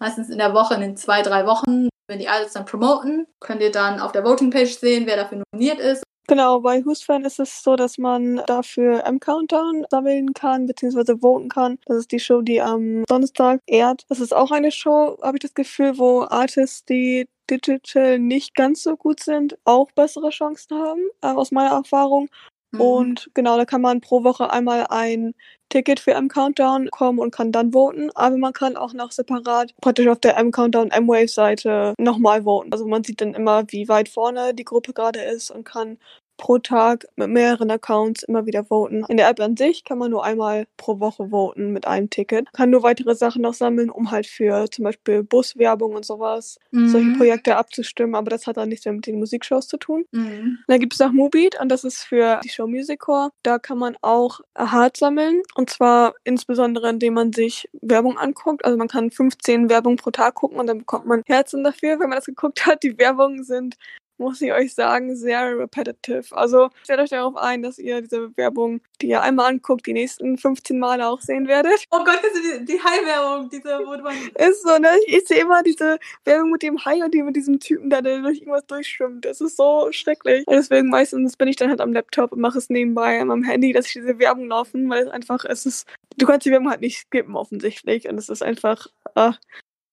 [0.00, 3.62] meistens in der Woche, in den zwei, drei Wochen, wenn die alles dann promoten, könnt
[3.62, 7.62] ihr dann auf der Voting-Page sehen, wer dafür nominiert ist Genau, bei Who's ist es
[7.62, 11.78] so, dass man dafür M-Countdown sammeln kann, beziehungsweise voten kann.
[11.86, 14.04] Das ist die Show, die am Donnerstag ehrt.
[14.08, 18.82] Das ist auch eine Show, habe ich das Gefühl, wo Artists, die digital nicht ganz
[18.84, 22.28] so gut sind, auch bessere Chancen haben, äh, aus meiner Erfahrung.
[22.72, 22.80] Mhm.
[22.80, 25.34] Und genau, da kann man pro Woche einmal ein
[25.68, 28.10] Ticket für M-Countdown kommen und kann dann voten.
[28.14, 32.72] Aber man kann auch noch separat praktisch auf der M-Countdown M-Wave-Seite nochmal voten.
[32.72, 35.98] Also man sieht dann immer, wie weit vorne die Gruppe gerade ist und kann
[36.36, 39.04] pro Tag mit mehreren Accounts immer wieder voten.
[39.08, 42.52] In der App an sich kann man nur einmal pro Woche voten mit einem Ticket.
[42.52, 46.88] Kann nur weitere Sachen noch sammeln, um halt für zum Beispiel Buswerbung und sowas, mhm.
[46.88, 50.04] solche Projekte abzustimmen, aber das hat dann nichts mehr mit den Musikshows zu tun.
[50.12, 50.58] Mhm.
[50.66, 53.30] Dann gibt es noch Mobeat und das ist für die Show Music Core.
[53.42, 58.64] Da kann man auch hart sammeln und zwar insbesondere, indem man sich Werbung anguckt.
[58.64, 62.08] Also man kann 15 Werbung pro Tag gucken und dann bekommt man Herzen dafür, wenn
[62.08, 62.82] man das geguckt hat.
[62.82, 63.76] Die Werbungen sind
[64.22, 66.24] muss ich euch sagen, sehr repetitive.
[66.32, 70.38] Also stellt euch darauf ein, dass ihr diese Werbung, die ihr einmal anguckt, die nächsten
[70.38, 71.86] 15 Male auch sehen werdet.
[71.90, 74.14] Oh Gott, das ist die, die Hai-Werbung, diese, wo man.
[74.34, 74.88] Ist so, ne?
[75.06, 78.02] Ich, ich sehe immer diese Werbung mit dem Hai und die mit diesem Typen, der,
[78.02, 79.24] der durch irgendwas durchschwimmt.
[79.24, 80.46] Das ist so schrecklich.
[80.46, 83.44] Und deswegen meistens bin ich dann halt am Laptop und mache es nebenbei an meinem
[83.44, 86.70] Handy, dass ich diese Werbung laufen, weil es einfach, es ist, du kannst die Werbung
[86.70, 89.32] halt nicht skippen offensichtlich und es ist einfach, äh,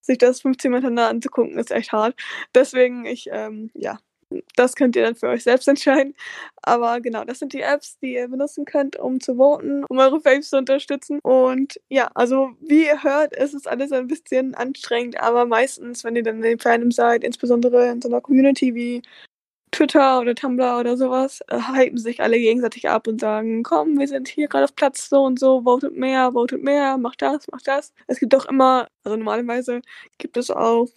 [0.10, 2.16] sich das 15 Mal hintereinander anzugucken, ist echt hart.
[2.56, 4.00] Deswegen, ich, ähm, ja,
[4.56, 6.16] das könnt ihr dann für euch selbst entscheiden.
[6.62, 10.20] Aber genau, das sind die Apps, die ihr benutzen könnt, um zu voten, um eure
[10.22, 11.20] Faves zu unterstützen.
[11.24, 16.16] Und ja, also wie ihr hört, ist es alles ein bisschen anstrengend, aber meistens, wenn
[16.16, 19.02] ihr dann in dem Fandom seid, insbesondere in so einer Community wie
[19.72, 24.08] Twitter oder Tumblr oder sowas, äh, hypen sich alle gegenseitig ab und sagen, komm, wir
[24.08, 27.68] sind hier gerade auf Platz so und so, votet mehr, votet mehr, macht das, macht
[27.68, 27.94] das.
[28.08, 29.82] Es gibt auch immer, also normalerweise
[30.18, 30.88] gibt es auch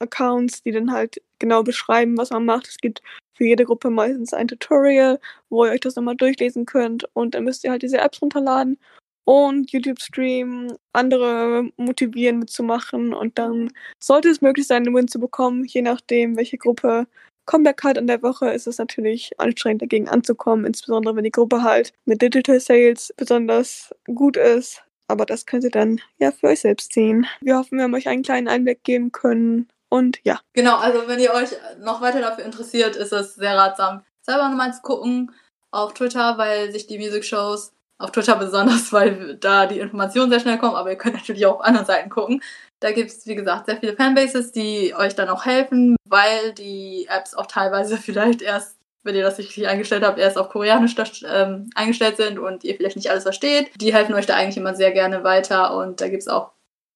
[0.00, 2.68] Voting-Accounts, die dann halt genau beschreiben, was man macht.
[2.68, 3.02] Es gibt
[3.34, 5.18] für jede Gruppe meistens ein Tutorial,
[5.50, 8.78] wo ihr euch das nochmal durchlesen könnt und dann müsst ihr halt diese Apps runterladen
[9.24, 15.18] und YouTube streamen, andere motivieren mitzumachen und dann sollte es möglich sein, einen Win zu
[15.18, 17.06] bekommen, je nachdem, welche Gruppe
[17.46, 21.62] Comeback halt in der Woche ist es natürlich anstrengend dagegen anzukommen, insbesondere wenn die Gruppe
[21.62, 24.82] halt mit Digital Sales besonders gut ist.
[25.08, 27.26] aber das könnt ihr dann ja für euch selbst sehen.
[27.42, 29.68] Wir hoffen, wir haben euch einen kleinen Einblick geben können.
[29.94, 30.40] Und ja.
[30.54, 34.74] Genau, also wenn ihr euch noch weiter dafür interessiert, ist es sehr ratsam, selber nochmal
[34.74, 35.32] zu gucken
[35.70, 40.58] auf Twitter, weil sich die Music-Shows auf Twitter besonders, weil da die Informationen sehr schnell
[40.58, 42.42] kommen, aber ihr könnt natürlich auch auf anderen Seiten gucken.
[42.80, 47.06] Da gibt es, wie gesagt, sehr viele Fanbases, die euch dann auch helfen, weil die
[47.08, 51.70] Apps auch teilweise vielleicht erst, wenn ihr das richtig eingestellt habt, erst auf Koreanisch ähm,
[51.76, 53.70] eingestellt sind und ihr vielleicht nicht alles versteht.
[53.80, 56.50] Die helfen euch da eigentlich immer sehr gerne weiter und da gibt es auch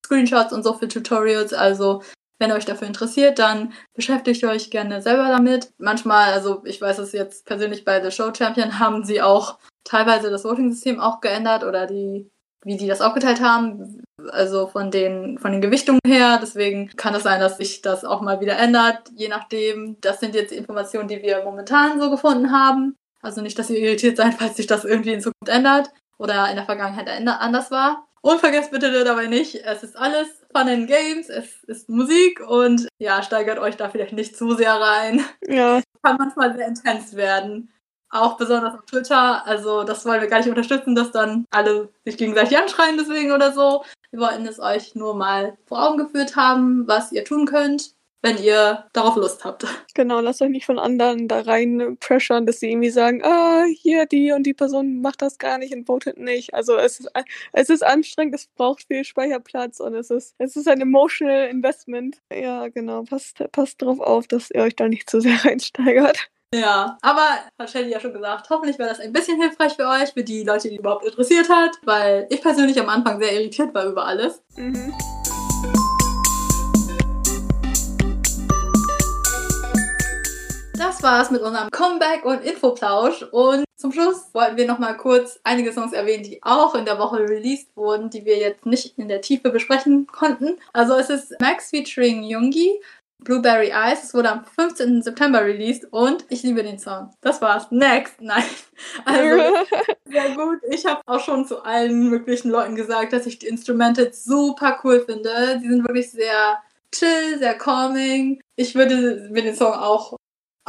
[0.05, 1.53] Screenshots und so für Tutorials.
[1.53, 2.03] Also
[2.39, 5.73] wenn euch dafür interessiert, dann beschäftigt euch gerne selber damit.
[5.79, 10.31] Manchmal, also ich weiß es jetzt persönlich bei The Show Champion, haben sie auch teilweise
[10.31, 12.31] das Voting-System auch geändert oder die,
[12.65, 14.03] wie die das aufgeteilt haben.
[14.31, 16.39] Also von den, von den Gewichtungen her.
[16.41, 19.97] Deswegen kann es sein, dass sich das auch mal wieder ändert, je nachdem.
[20.01, 22.95] Das sind jetzt Informationen, die wir momentan so gefunden haben.
[23.21, 26.57] Also nicht, dass ihr irritiert seid, falls sich das irgendwie in Zukunft ändert oder in
[26.57, 28.07] der Vergangenheit anders war.
[28.21, 32.89] Und vergesst bitte dabei nicht, es ist alles Fun and Games, es ist Musik und
[32.99, 35.25] ja, steigert euch da vielleicht nicht zu sehr rein.
[35.47, 35.83] Ja.
[36.03, 37.71] Kann manchmal sehr intens werden.
[38.11, 39.47] Auch besonders auf Twitter.
[39.47, 43.53] Also das wollen wir gar nicht unterstützen, dass dann alle sich gegenseitig anschreien deswegen oder
[43.53, 43.85] so.
[44.11, 48.43] Wir wollten es euch nur mal vor Augen geführt haben, was ihr tun könnt wenn
[48.43, 49.67] ihr darauf Lust habt.
[49.95, 54.07] Genau, lasst euch nicht von anderen da rein pressern, dass sie irgendwie sagen, ah, hier
[54.07, 56.55] die und die Person macht das gar nicht und votet nicht.
[56.55, 57.11] Also es ist,
[57.53, 62.21] es ist anstrengend, es braucht viel Speicherplatz und es ist, es ist ein emotional Investment.
[62.33, 66.29] Ja, genau, passt, passt drauf auf, dass ihr euch da nicht zu sehr reinsteigert.
[66.55, 67.27] Ja, aber
[67.59, 70.45] hat Shelly ja schon gesagt, hoffentlich war das ein bisschen hilfreich für euch, für die
[70.45, 74.43] Leute, die überhaupt interessiert hat, weil ich persönlich am Anfang sehr irritiert war über alles.
[74.57, 74.95] Mhm.
[80.89, 83.23] Das war's mit unserem Comeback und Infoplausch.
[83.31, 86.99] Und zum Schluss wollten wir noch mal kurz einige Songs erwähnen, die auch in der
[86.99, 90.59] Woche released wurden, die wir jetzt nicht in der Tiefe besprechen konnten.
[90.73, 92.81] Also es ist Max featuring Jungi,
[93.19, 94.05] Blueberry Eyes.
[94.05, 95.03] Es wurde am 15.
[95.03, 97.11] September released und ich liebe den Song.
[97.21, 97.71] Das war's.
[97.71, 98.15] Next.
[98.21, 98.45] Nein.
[99.05, 99.43] Also,
[100.07, 100.61] sehr gut.
[100.71, 105.05] Ich habe auch schon zu allen möglichen Leuten gesagt, dass ich die Instrumentals super cool
[105.05, 105.59] finde.
[105.61, 106.63] Sie sind wirklich sehr
[106.95, 108.41] chill, sehr calming.
[108.57, 110.17] Ich würde mir den Song auch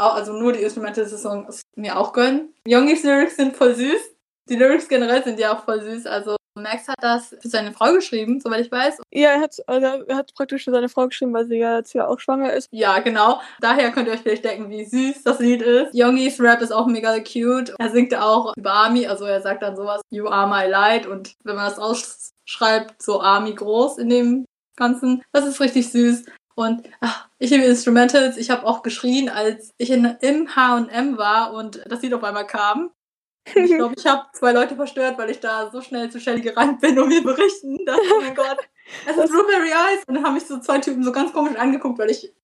[0.07, 2.53] also nur die instrumentale Saison mir auch gönnen.
[2.67, 4.15] Youngis Lyrics sind voll süß.
[4.49, 6.05] Die Lyrics generell sind ja auch voll süß.
[6.05, 8.97] Also Max hat das für seine Frau geschrieben, soweit ich weiß.
[9.11, 11.93] Ja, er hat, also er hat praktisch für seine Frau geschrieben, weil sie ja jetzt
[11.93, 12.67] ja auch schwanger ist.
[12.71, 13.39] Ja, genau.
[13.61, 15.91] Daher könnt ihr euch vielleicht denken, wie süß das Lied ist.
[15.93, 17.73] Youngis Rap ist auch mega cute.
[17.77, 21.05] Er singt auch über Army, also er sagt dann sowas, You are my light.
[21.05, 25.23] Und wenn man das ausschreibt, so Army groß in dem Ganzen.
[25.31, 26.25] Das ist richtig süß.
[26.59, 28.35] Und ach, ich liebe Instrumentals.
[28.35, 32.45] Ich habe auch geschrien, als ich in, im H&M war und das Lied auf einmal
[32.45, 32.91] kam.
[33.55, 36.81] Ich glaube, ich habe zwei Leute verstört, weil ich da so schnell zu Shelly gerannt
[36.81, 38.57] bin, um mir berichten, dass, oh mein Gott,
[39.07, 40.03] es ist Blueberry Eyes.
[40.05, 42.35] Und dann haben mich so zwei Typen so ganz komisch angeguckt, weil ich,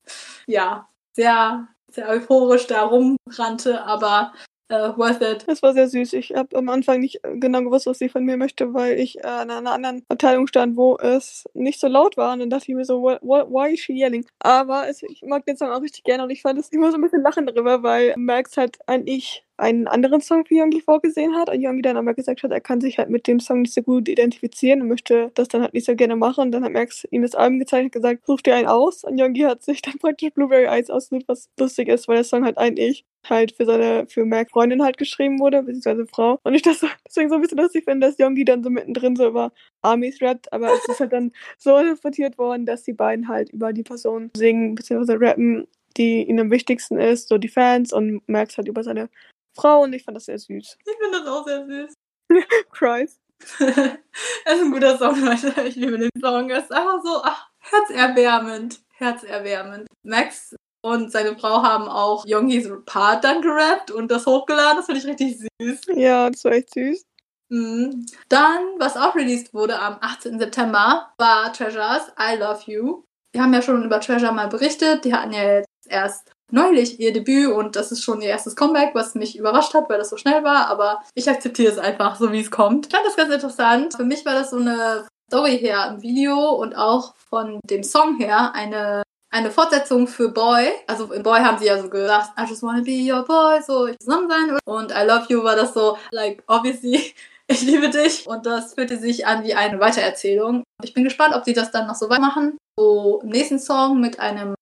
[0.47, 3.83] ja, sehr, sehr euphorisch da rumrannte.
[3.83, 4.31] Aber
[4.67, 5.43] Uh, worth it.
[5.47, 6.13] Das war sehr süß.
[6.13, 9.43] Ich habe am Anfang nicht genau gewusst, was sie von mir möchte, weil ich äh,
[9.43, 12.33] in einer anderen Abteilung stand, wo es nicht so laut war.
[12.33, 14.25] Und dann dachte ich mir so, why is she yelling?
[14.39, 16.97] Aber es, ich mag den Song auch richtig gerne und ich fand es immer so
[16.97, 21.49] ein bisschen lachen darüber, weil Max halt eigentlich einen anderen Song für Youngie vorgesehen hat
[21.49, 23.81] und Youngie dann aber gesagt hat, er kann sich halt mit dem Song nicht so
[23.81, 26.41] gut identifizieren und möchte das dann halt nicht so gerne machen.
[26.41, 29.03] Und dann hat Max ihm das Album gezeigt und gesagt, such dir einen aus.
[29.03, 32.43] Und Youngie hat sich dann praktisch Blueberry Eyes ausgesucht, was lustig ist, weil der Song
[32.43, 36.39] halt eigentlich halt für seine, für Max Freundin halt geschrieben wurde, beziehungsweise Frau.
[36.43, 39.15] Und ich das so, deswegen so ein bisschen lustig finde, dass Youngie dann so mittendrin
[39.15, 43.27] so über Armies rappt, aber es ist halt dann so interpretiert worden, dass die beiden
[43.27, 47.93] halt über die Person singen, beziehungsweise rappen, die ihnen am wichtigsten ist, so die Fans
[47.93, 49.09] und Max halt über seine
[49.55, 50.77] Frau und ich fand das sehr süß.
[50.85, 51.93] Ich finde das auch sehr süß.
[52.71, 53.19] Cries.
[53.59, 55.53] das ist ein guter Song, Leute.
[55.67, 56.49] Ich liebe den Song.
[56.49, 58.81] Es ist einfach so ach, herzerwärmend.
[58.93, 59.87] Herzerwärmend.
[60.03, 64.77] Max und seine Frau haben auch Yongis Part dann gerappt und das hochgeladen.
[64.77, 65.81] Das finde ich richtig süß.
[65.95, 67.05] Ja, das war echt süß.
[67.49, 68.05] Mhm.
[68.29, 70.39] Dann, was auch released wurde am 18.
[70.39, 73.03] September, war Treasures I Love You.
[73.33, 75.05] Wir haben ja schon über Treasure mal berichtet.
[75.05, 78.93] Die hatten ja jetzt erst neulich ihr Debüt und das ist schon ihr erstes Comeback,
[78.93, 82.31] was mich überrascht hat, weil das so schnell war, aber ich akzeptiere es einfach so,
[82.31, 82.87] wie es kommt.
[82.87, 83.95] Ich fand das ganz interessant.
[83.95, 88.17] Für mich war das so eine Story her im Video und auch von dem Song
[88.17, 89.03] her eine
[89.35, 90.69] eine Fortsetzung für Boy.
[90.87, 93.87] Also in Boy haben sie ja so gesagt, I just wanna be your boy, so
[93.87, 94.57] ich zusammen sein.
[94.63, 97.13] Und I love you war das so, like, obviously,
[97.47, 98.25] ich liebe dich.
[98.27, 100.63] Und das fühlte sich an wie eine Weitererzählung.
[100.81, 102.57] Ich bin gespannt, ob sie das dann noch so weitermachen.
[102.79, 104.55] So im nächsten Song mit einem,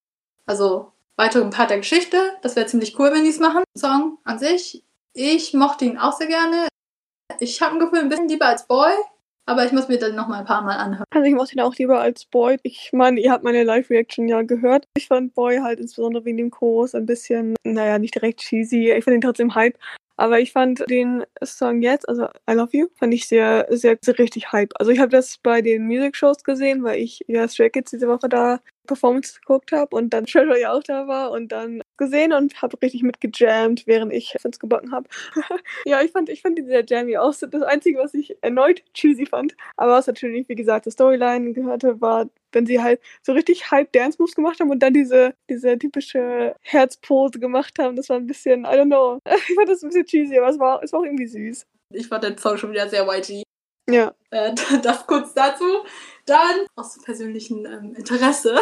[0.48, 2.18] also weiteren Part der Geschichte.
[2.42, 3.64] Das wäre ziemlich cool, wenn die es machen.
[3.78, 4.84] Song an sich.
[5.14, 6.68] Ich mochte ihn auch sehr gerne.
[7.40, 8.92] Ich habe ein Gefühl, ein bisschen lieber als Boy.
[9.46, 11.04] Aber ich muss mir dann noch mal ein paar Mal anhören.
[11.14, 12.58] Also ich mochte ihn auch lieber als Boy.
[12.64, 14.86] Ich meine, ihr habt meine Live-Reaction ja gehört.
[14.96, 18.92] Ich fand Boy halt insbesondere wegen dem Chorus ein bisschen, naja, nicht direkt cheesy.
[18.92, 19.78] Ich fand ihn trotzdem Hype.
[20.16, 24.18] Aber ich fand den Song jetzt, also I Love You, fand ich sehr, sehr, sehr
[24.20, 24.72] richtig hype.
[24.76, 28.30] Also ich habe das bei den Music-Shows gesehen, weil ich ja Stray Kids diese Woche
[28.30, 32.62] da Performance geguckt habe und dann Treasure ja auch da war und dann gesehen und
[32.62, 35.08] habe richtig mitgejammt, während ich Fans gebacken habe.
[35.86, 37.40] ja, ich fand, ich fand die sehr jammy aus.
[37.40, 42.02] Das Einzige, was ich erneut cheesy fand, aber was natürlich, wie gesagt, das Storyline gehörte,
[42.02, 45.78] war, wenn sie halt so richtig Hype Dance Moves gemacht haben und dann diese, diese
[45.78, 47.96] typische Herzpose gemacht haben.
[47.96, 49.20] Das war ein bisschen, I don't know.
[49.50, 51.66] Ich fand das ein bisschen cheesy, aber es war, es war auch irgendwie süß.
[51.92, 53.44] Ich fand den Song schon wieder sehr YG.
[53.90, 54.14] Ja.
[54.32, 55.66] Äh, das kurz dazu.
[56.26, 58.60] Dann aus persönlichem ähm, Interesse.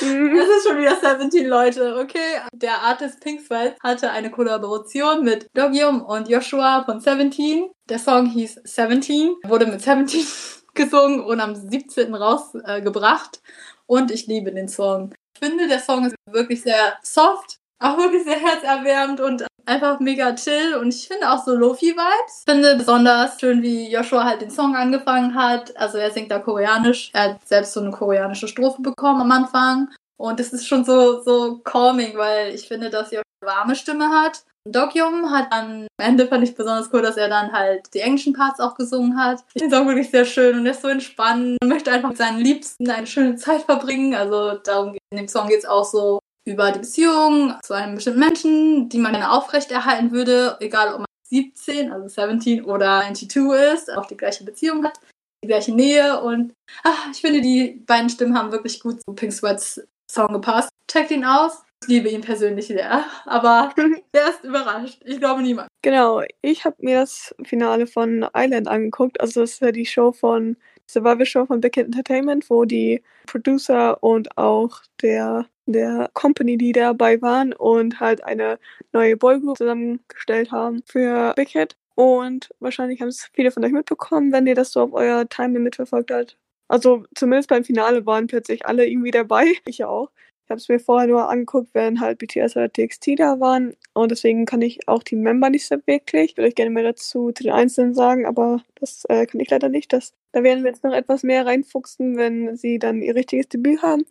[0.00, 0.36] Mhm.
[0.36, 2.40] Es ist schon wieder 17 Leute, okay.
[2.52, 7.70] Der Artist Pink Sweat hatte eine Kollaboration mit Dogyum und Joshua von 17.
[7.88, 10.24] Der Song hieß 17, wurde mit 17
[10.74, 12.14] gesungen und am 17.
[12.14, 13.40] rausgebracht.
[13.86, 15.12] und ich liebe den Song.
[15.34, 20.34] Ich finde, der Song ist wirklich sehr soft, auch wirklich sehr herzerwärmend und einfach mega
[20.34, 22.44] chill und ich finde auch so Lofi-Vibes.
[22.48, 25.76] Finde besonders schön, wie Joshua halt den Song angefangen hat.
[25.76, 27.10] Also er singt da koreanisch.
[27.12, 29.88] Er hat selbst so eine koreanische Strophe bekommen am Anfang.
[30.16, 34.10] Und es ist schon so, so calming, weil ich finde, dass Joshua eine warme Stimme
[34.10, 34.42] hat.
[34.68, 38.60] Dokyum hat am Ende fand ich besonders cool, dass er dann halt die englischen Parts
[38.60, 39.38] auch gesungen hat.
[39.54, 42.10] Ich finde den Song wirklich sehr schön und er ist so entspannt und möchte einfach
[42.10, 44.14] mit seinen Liebsten eine schöne Zeit verbringen.
[44.14, 47.94] Also darum geht in dem Song geht es auch so über die Beziehung zu einem
[47.94, 53.36] bestimmten Menschen, die man gerne aufrechterhalten würde, egal ob man 17, also 17 oder 92
[53.72, 54.98] ist, auch die gleiche Beziehung hat,
[55.44, 59.32] die gleiche Nähe und ach, ich finde, die beiden Stimmen haben wirklich gut zu Pink
[59.32, 60.70] Sweats Song gepasst.
[60.88, 61.62] Checkt ihn aus.
[61.82, 63.72] Ich liebe ihn persönlich sehr, aber
[64.14, 65.00] der ist überrascht.
[65.04, 65.68] Ich glaube niemand.
[65.82, 69.20] Genau, ich habe mir das Finale von Island angeguckt.
[69.20, 70.56] Also das ist ja die Show von
[70.88, 77.20] Survivor Show von Beckett Entertainment, wo die Producer und auch der der Company, die dabei
[77.22, 78.58] waren und halt eine
[78.92, 81.76] neue Boygroup zusammengestellt haben für Big Hit.
[81.94, 85.60] Und wahrscheinlich haben es viele von euch mitbekommen, wenn ihr das so auf euer Timeline
[85.60, 86.38] mitverfolgt habt.
[86.68, 89.44] Also zumindest beim Finale waren plötzlich alle irgendwie dabei.
[89.66, 90.10] Ich ja auch.
[90.44, 93.74] Ich habe es mir vorher nur angeguckt, wenn halt BTS oder TXT da waren.
[93.92, 96.30] Und deswegen kann ich auch die Member nicht so wirklich.
[96.32, 99.50] Ich würde euch gerne mehr dazu zu den Einzelnen sagen, aber das äh, kann ich
[99.50, 99.92] leider nicht.
[99.92, 103.82] Das, da werden wir jetzt noch etwas mehr reinfuchsen, wenn sie dann ihr richtiges Debüt
[103.82, 104.04] haben.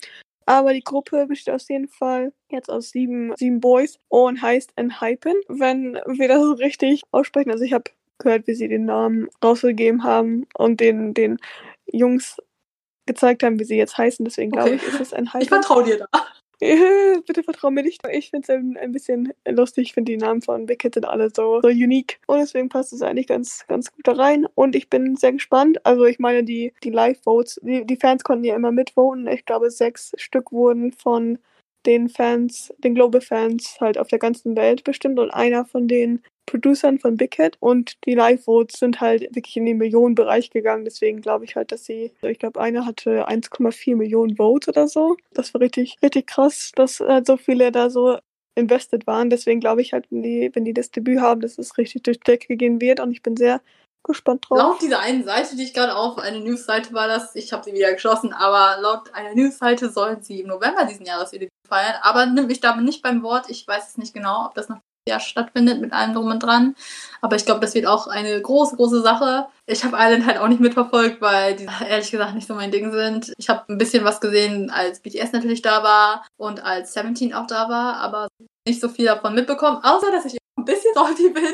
[0.49, 5.35] Aber die Gruppe besteht auf jeden Fall jetzt aus sieben, sieben Boys und heißt Enhypen,
[5.47, 7.51] wenn wir das so richtig aussprechen.
[7.51, 7.83] Also ich habe
[8.17, 11.37] gehört, wie sie den Namen rausgegeben haben und den, den
[11.85, 12.37] Jungs
[13.05, 14.25] gezeigt haben, wie sie jetzt heißen.
[14.25, 14.77] Deswegen glaube Okay.
[14.77, 15.41] ich, ist es Enhypen.
[15.41, 16.07] Ich vertraue dir da.
[17.25, 18.01] Bitte vertrau mir nicht.
[18.11, 19.87] Ich finde es ein, ein bisschen lustig.
[19.87, 22.19] Ich finde die Namen von Big Hit sind alle so, so unique.
[22.27, 24.45] Und deswegen passt es eigentlich ganz, ganz gut da rein.
[24.55, 25.85] Und ich bin sehr gespannt.
[25.85, 29.27] Also ich meine, die, die Live-Votes, die, die Fans konnten ja immer mitvoten.
[29.27, 31.39] Ich glaube, sechs Stück wurden von
[31.85, 36.97] den Fans, den Global-Fans halt auf der ganzen Welt bestimmt und einer von den Producern
[36.97, 40.83] von Big Hit und die Live-Votes sind halt wirklich in den Millionenbereich gegangen.
[40.83, 45.15] Deswegen glaube ich halt, dass sie, ich glaube, einer hatte 1,4 Millionen Votes oder so.
[45.31, 48.17] Das war richtig, richtig krass, dass halt so viele da so
[48.55, 49.29] invested waren.
[49.29, 52.17] Deswegen glaube ich halt, wenn die, wenn die das Debüt haben, dass es richtig durch
[52.17, 53.61] die Decke gehen wird und ich bin sehr
[54.03, 54.57] gespannt drauf.
[54.57, 57.73] Laut dieser einen Seite, die ich gerade auf, eine Newsseite war das, ich habe sie
[57.73, 61.95] wieder geschlossen, aber laut einer Newsseite sollen sie im November diesen Jahres ihr Debüt feiern.
[62.01, 63.49] Aber nimm mich damit nicht beim Wort.
[63.49, 66.75] Ich weiß es nicht genau, ob das noch Jahr stattfindet mit allem drum und dran.
[67.21, 69.47] Aber ich glaube, das wird auch eine große, große Sache.
[69.65, 72.91] Ich habe Island halt auch nicht mitverfolgt, weil die ehrlich gesagt nicht so mein Ding
[72.91, 73.33] sind.
[73.37, 77.47] Ich habe ein bisschen was gesehen, als BTS natürlich da war und als 17 auch
[77.47, 78.27] da war, aber
[78.67, 81.53] nicht so viel davon mitbekommen, außer dass ich ein bisschen salty bin,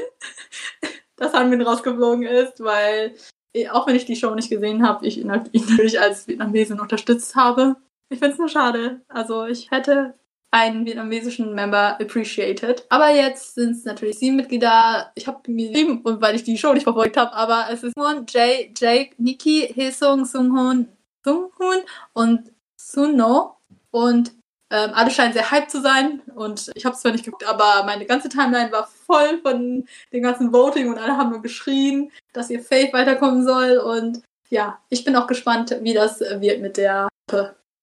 [1.16, 3.16] dass Hanbin rausgeflogen ist, weil
[3.54, 7.36] eh, auch wenn ich die Show nicht gesehen habe, ich ihn natürlich als Vietnamesin unterstützt
[7.36, 7.78] habe.
[8.10, 9.02] Ich finde es nur schade.
[9.08, 10.14] Also ich hätte
[10.56, 12.86] einen vietnamesischen Member appreciated.
[12.88, 15.12] Aber jetzt sind es natürlich sieben Mitglieder.
[15.14, 17.98] Ich habe mir sieben, und weil ich die Show nicht verfolgt habe, aber es ist
[17.98, 20.88] Moon, Jay, Jake, Nikki, Hesung, Sunghoon,
[21.26, 21.80] Sunghoon
[22.14, 23.58] und Sunno.
[23.92, 24.32] Und
[24.72, 26.22] ähm, alle scheinen sehr hyped zu sein.
[26.34, 30.24] Und ich habe es zwar nicht geguckt, aber meine ganze Timeline war voll von dem
[30.24, 33.78] ganzen Voting und alle haben nur geschrien, dass ihr Faith weiterkommen soll.
[33.78, 37.10] Und ja, ich bin auch gespannt, wie das wird mit der.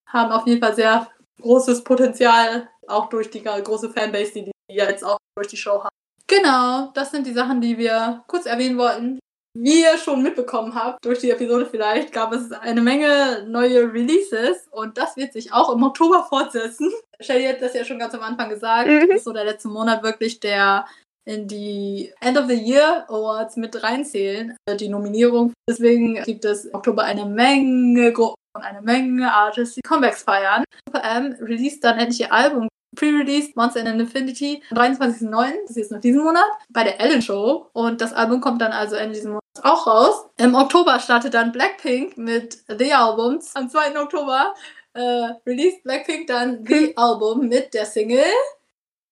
[0.06, 1.08] Haben auf jeden Fall sehr
[1.42, 5.94] großes Potenzial, auch durch die große Fanbase, die die jetzt auch durch die Show haben.
[6.26, 9.18] Genau, das sind die Sachen, die wir kurz erwähnen wollten.
[9.54, 14.66] Wie ihr schon mitbekommen habt, durch die Episode vielleicht, gab es eine Menge neue Releases
[14.70, 16.90] und das wird sich auch im Oktober fortsetzen.
[17.20, 18.88] Shelly hat das ja schon ganz am Anfang gesagt.
[18.88, 19.08] Mhm.
[19.08, 20.86] Das ist so der letzte Monat wirklich, der
[21.24, 25.52] in die End of the Year Awards mit reinzählen, äh, die Nominierung.
[25.68, 28.12] Deswegen gibt es im Oktober eine Menge
[28.54, 30.64] und eine Menge Artists, die Comebacks feiern.
[30.86, 35.76] Super M released dann endlich ihr Album pre-released Monster in Infinity am 23.09., das ist
[35.76, 37.70] jetzt noch diesen Monat, bei der Ellen Show.
[37.72, 40.26] Und das Album kommt dann also Ende diesen Monats auch raus.
[40.36, 43.54] Im Oktober startet dann Blackpink mit The Albums.
[43.56, 43.98] Am 2.
[43.98, 44.54] Oktober
[44.94, 45.00] äh,
[45.46, 48.24] released Blackpink dann The Album mit der Single.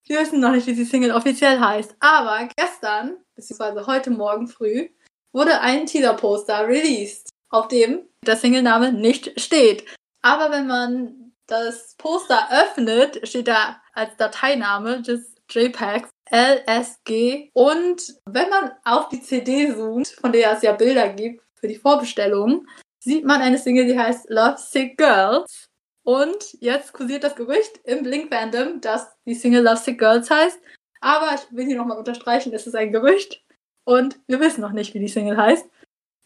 [0.07, 1.97] Wir wissen noch nicht, wie die Single offiziell heißt.
[2.01, 4.89] Aber gestern, beziehungsweise heute Morgen früh,
[5.33, 9.85] wurde ein Teaser-Poster released, auf dem der Single-Name nicht steht.
[10.23, 17.51] Aber wenn man das Poster öffnet, steht da als Dateiname des JPEGs LSG.
[17.53, 21.77] Und wenn man auf die CD zoomt, von der es ja Bilder gibt für die
[21.77, 22.67] Vorbestellung,
[23.03, 25.67] sieht man eine Single, die heißt Love Sick Girls.
[26.03, 30.61] Und jetzt kursiert das Gerücht im Blink-Fandom, dass die Single Love Sick Girls heißt.
[31.01, 33.43] Aber ich will hier nochmal unterstreichen, es ist ein Gerücht.
[33.85, 35.67] Und wir wissen noch nicht, wie die Single heißt.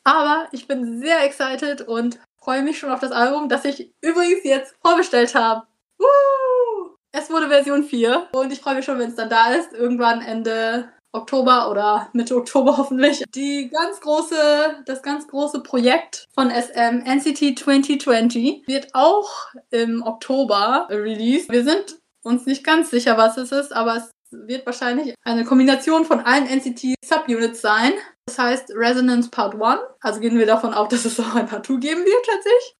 [0.05, 4.45] Aber ich bin sehr excited und freue mich schon auf das Album, das ich übrigens
[4.45, 5.67] jetzt vorbestellt habe.
[5.99, 6.97] Woo!
[7.13, 9.73] Es wurde Version 4 und ich freue mich schon, wenn es dann da ist.
[9.73, 13.25] Irgendwann Ende Oktober oder Mitte Oktober hoffentlich.
[13.35, 19.31] Die ganz große, das ganz große Projekt von SM NCT 2020 wird auch
[19.71, 21.51] im Oktober released.
[21.51, 26.05] Wir sind uns nicht ganz sicher, was es ist, aber es wird wahrscheinlich eine Kombination
[26.05, 27.93] von allen NCT Subunits sein.
[28.27, 29.81] Das heißt Resonance Part 1.
[30.01, 32.77] Also gehen wir davon aus, dass es auch ein Part 2 geben wird, tatsächlich.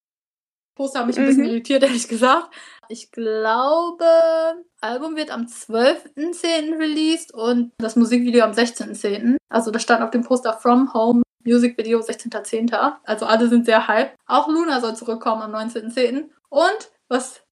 [0.77, 1.51] Poster hat mich ein bisschen mhm.
[1.51, 2.53] irritiert, ehrlich gesagt.
[2.89, 4.05] Ich glaube,
[4.81, 6.79] Album wird am 12.10.
[6.79, 9.37] released und das Musikvideo am 16.10.
[9.49, 12.97] Also da stand auf dem Poster From Home Music Video 16.10.
[13.05, 14.17] Also alle sind sehr hype.
[14.27, 16.25] Auch Luna soll zurückkommen am 19.10.
[16.49, 17.43] Und was,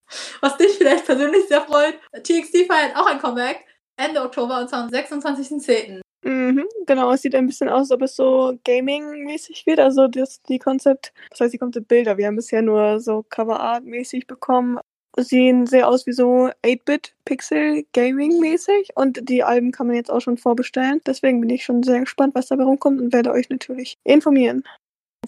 [0.41, 3.65] was dich vielleicht persönlich sehr freut, TXT feiert auch ein Comeback
[3.97, 6.01] Ende Oktober und zwar am 26.10.
[6.25, 9.81] Mhm, genau, es sieht ein bisschen aus, als ob es so Gaming-mäßig wird.
[9.81, 14.79] Also das, die Konzept, das heißt, die Konzeptbilder, wir haben bisher nur so Cover-Art-mäßig bekommen.
[15.19, 21.01] Sehen sehr aus wie so 8-Bit-Pixel-Gaming-mäßig und die Alben kann man jetzt auch schon vorbestellen.
[21.07, 24.63] Deswegen bin ich schon sehr gespannt, was dabei rumkommt und werde euch natürlich informieren.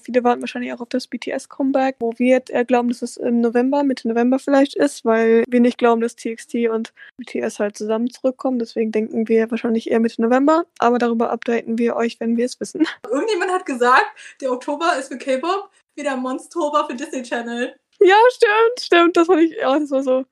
[0.03, 3.41] Viele warten wahrscheinlich auch auf das BTS-Comeback, wo wir jetzt eher glauben, dass es im
[3.41, 8.11] November, Mitte November vielleicht ist, weil wir nicht glauben, dass TXT und BTS halt zusammen
[8.11, 8.59] zurückkommen.
[8.59, 10.67] Deswegen denken wir wahrscheinlich eher Mitte November.
[10.79, 12.87] Aber darüber updaten wir euch, wenn wir es wissen.
[13.11, 14.07] Irgendjemand hat gesagt,
[14.41, 17.75] der Oktober ist für K-Pop wie der Monstober für Disney Channel.
[18.01, 19.17] Ja, stimmt, stimmt.
[19.17, 20.25] Das fand ich, ja, das war so,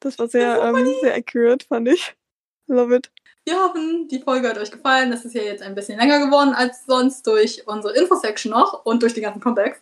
[0.00, 2.14] das war sehr, das ähm, sehr accurate, fand ich.
[2.66, 3.10] Love it.
[3.46, 5.12] Wir hoffen, die Folge hat euch gefallen.
[5.12, 9.02] Das ist ja jetzt ein bisschen länger geworden als sonst durch unsere Infosection noch und
[9.02, 9.80] durch die ganzen Comebacks.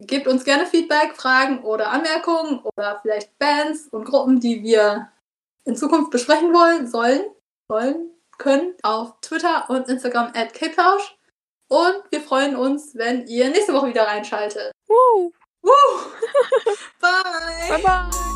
[0.00, 5.12] Gebt uns gerne Feedback, Fragen oder Anmerkungen oder vielleicht Bands und Gruppen, die wir
[5.64, 7.22] in Zukunft besprechen wollen, sollen,
[7.68, 11.16] wollen, können auf Twitter und Instagram at Capetausch.
[11.68, 14.72] Und wir freuen uns, wenn ihr nächste Woche wieder reinschaltet.
[14.88, 15.32] Woo!
[15.62, 15.70] Woo!
[17.00, 17.68] bye!
[17.68, 18.33] Bye bye!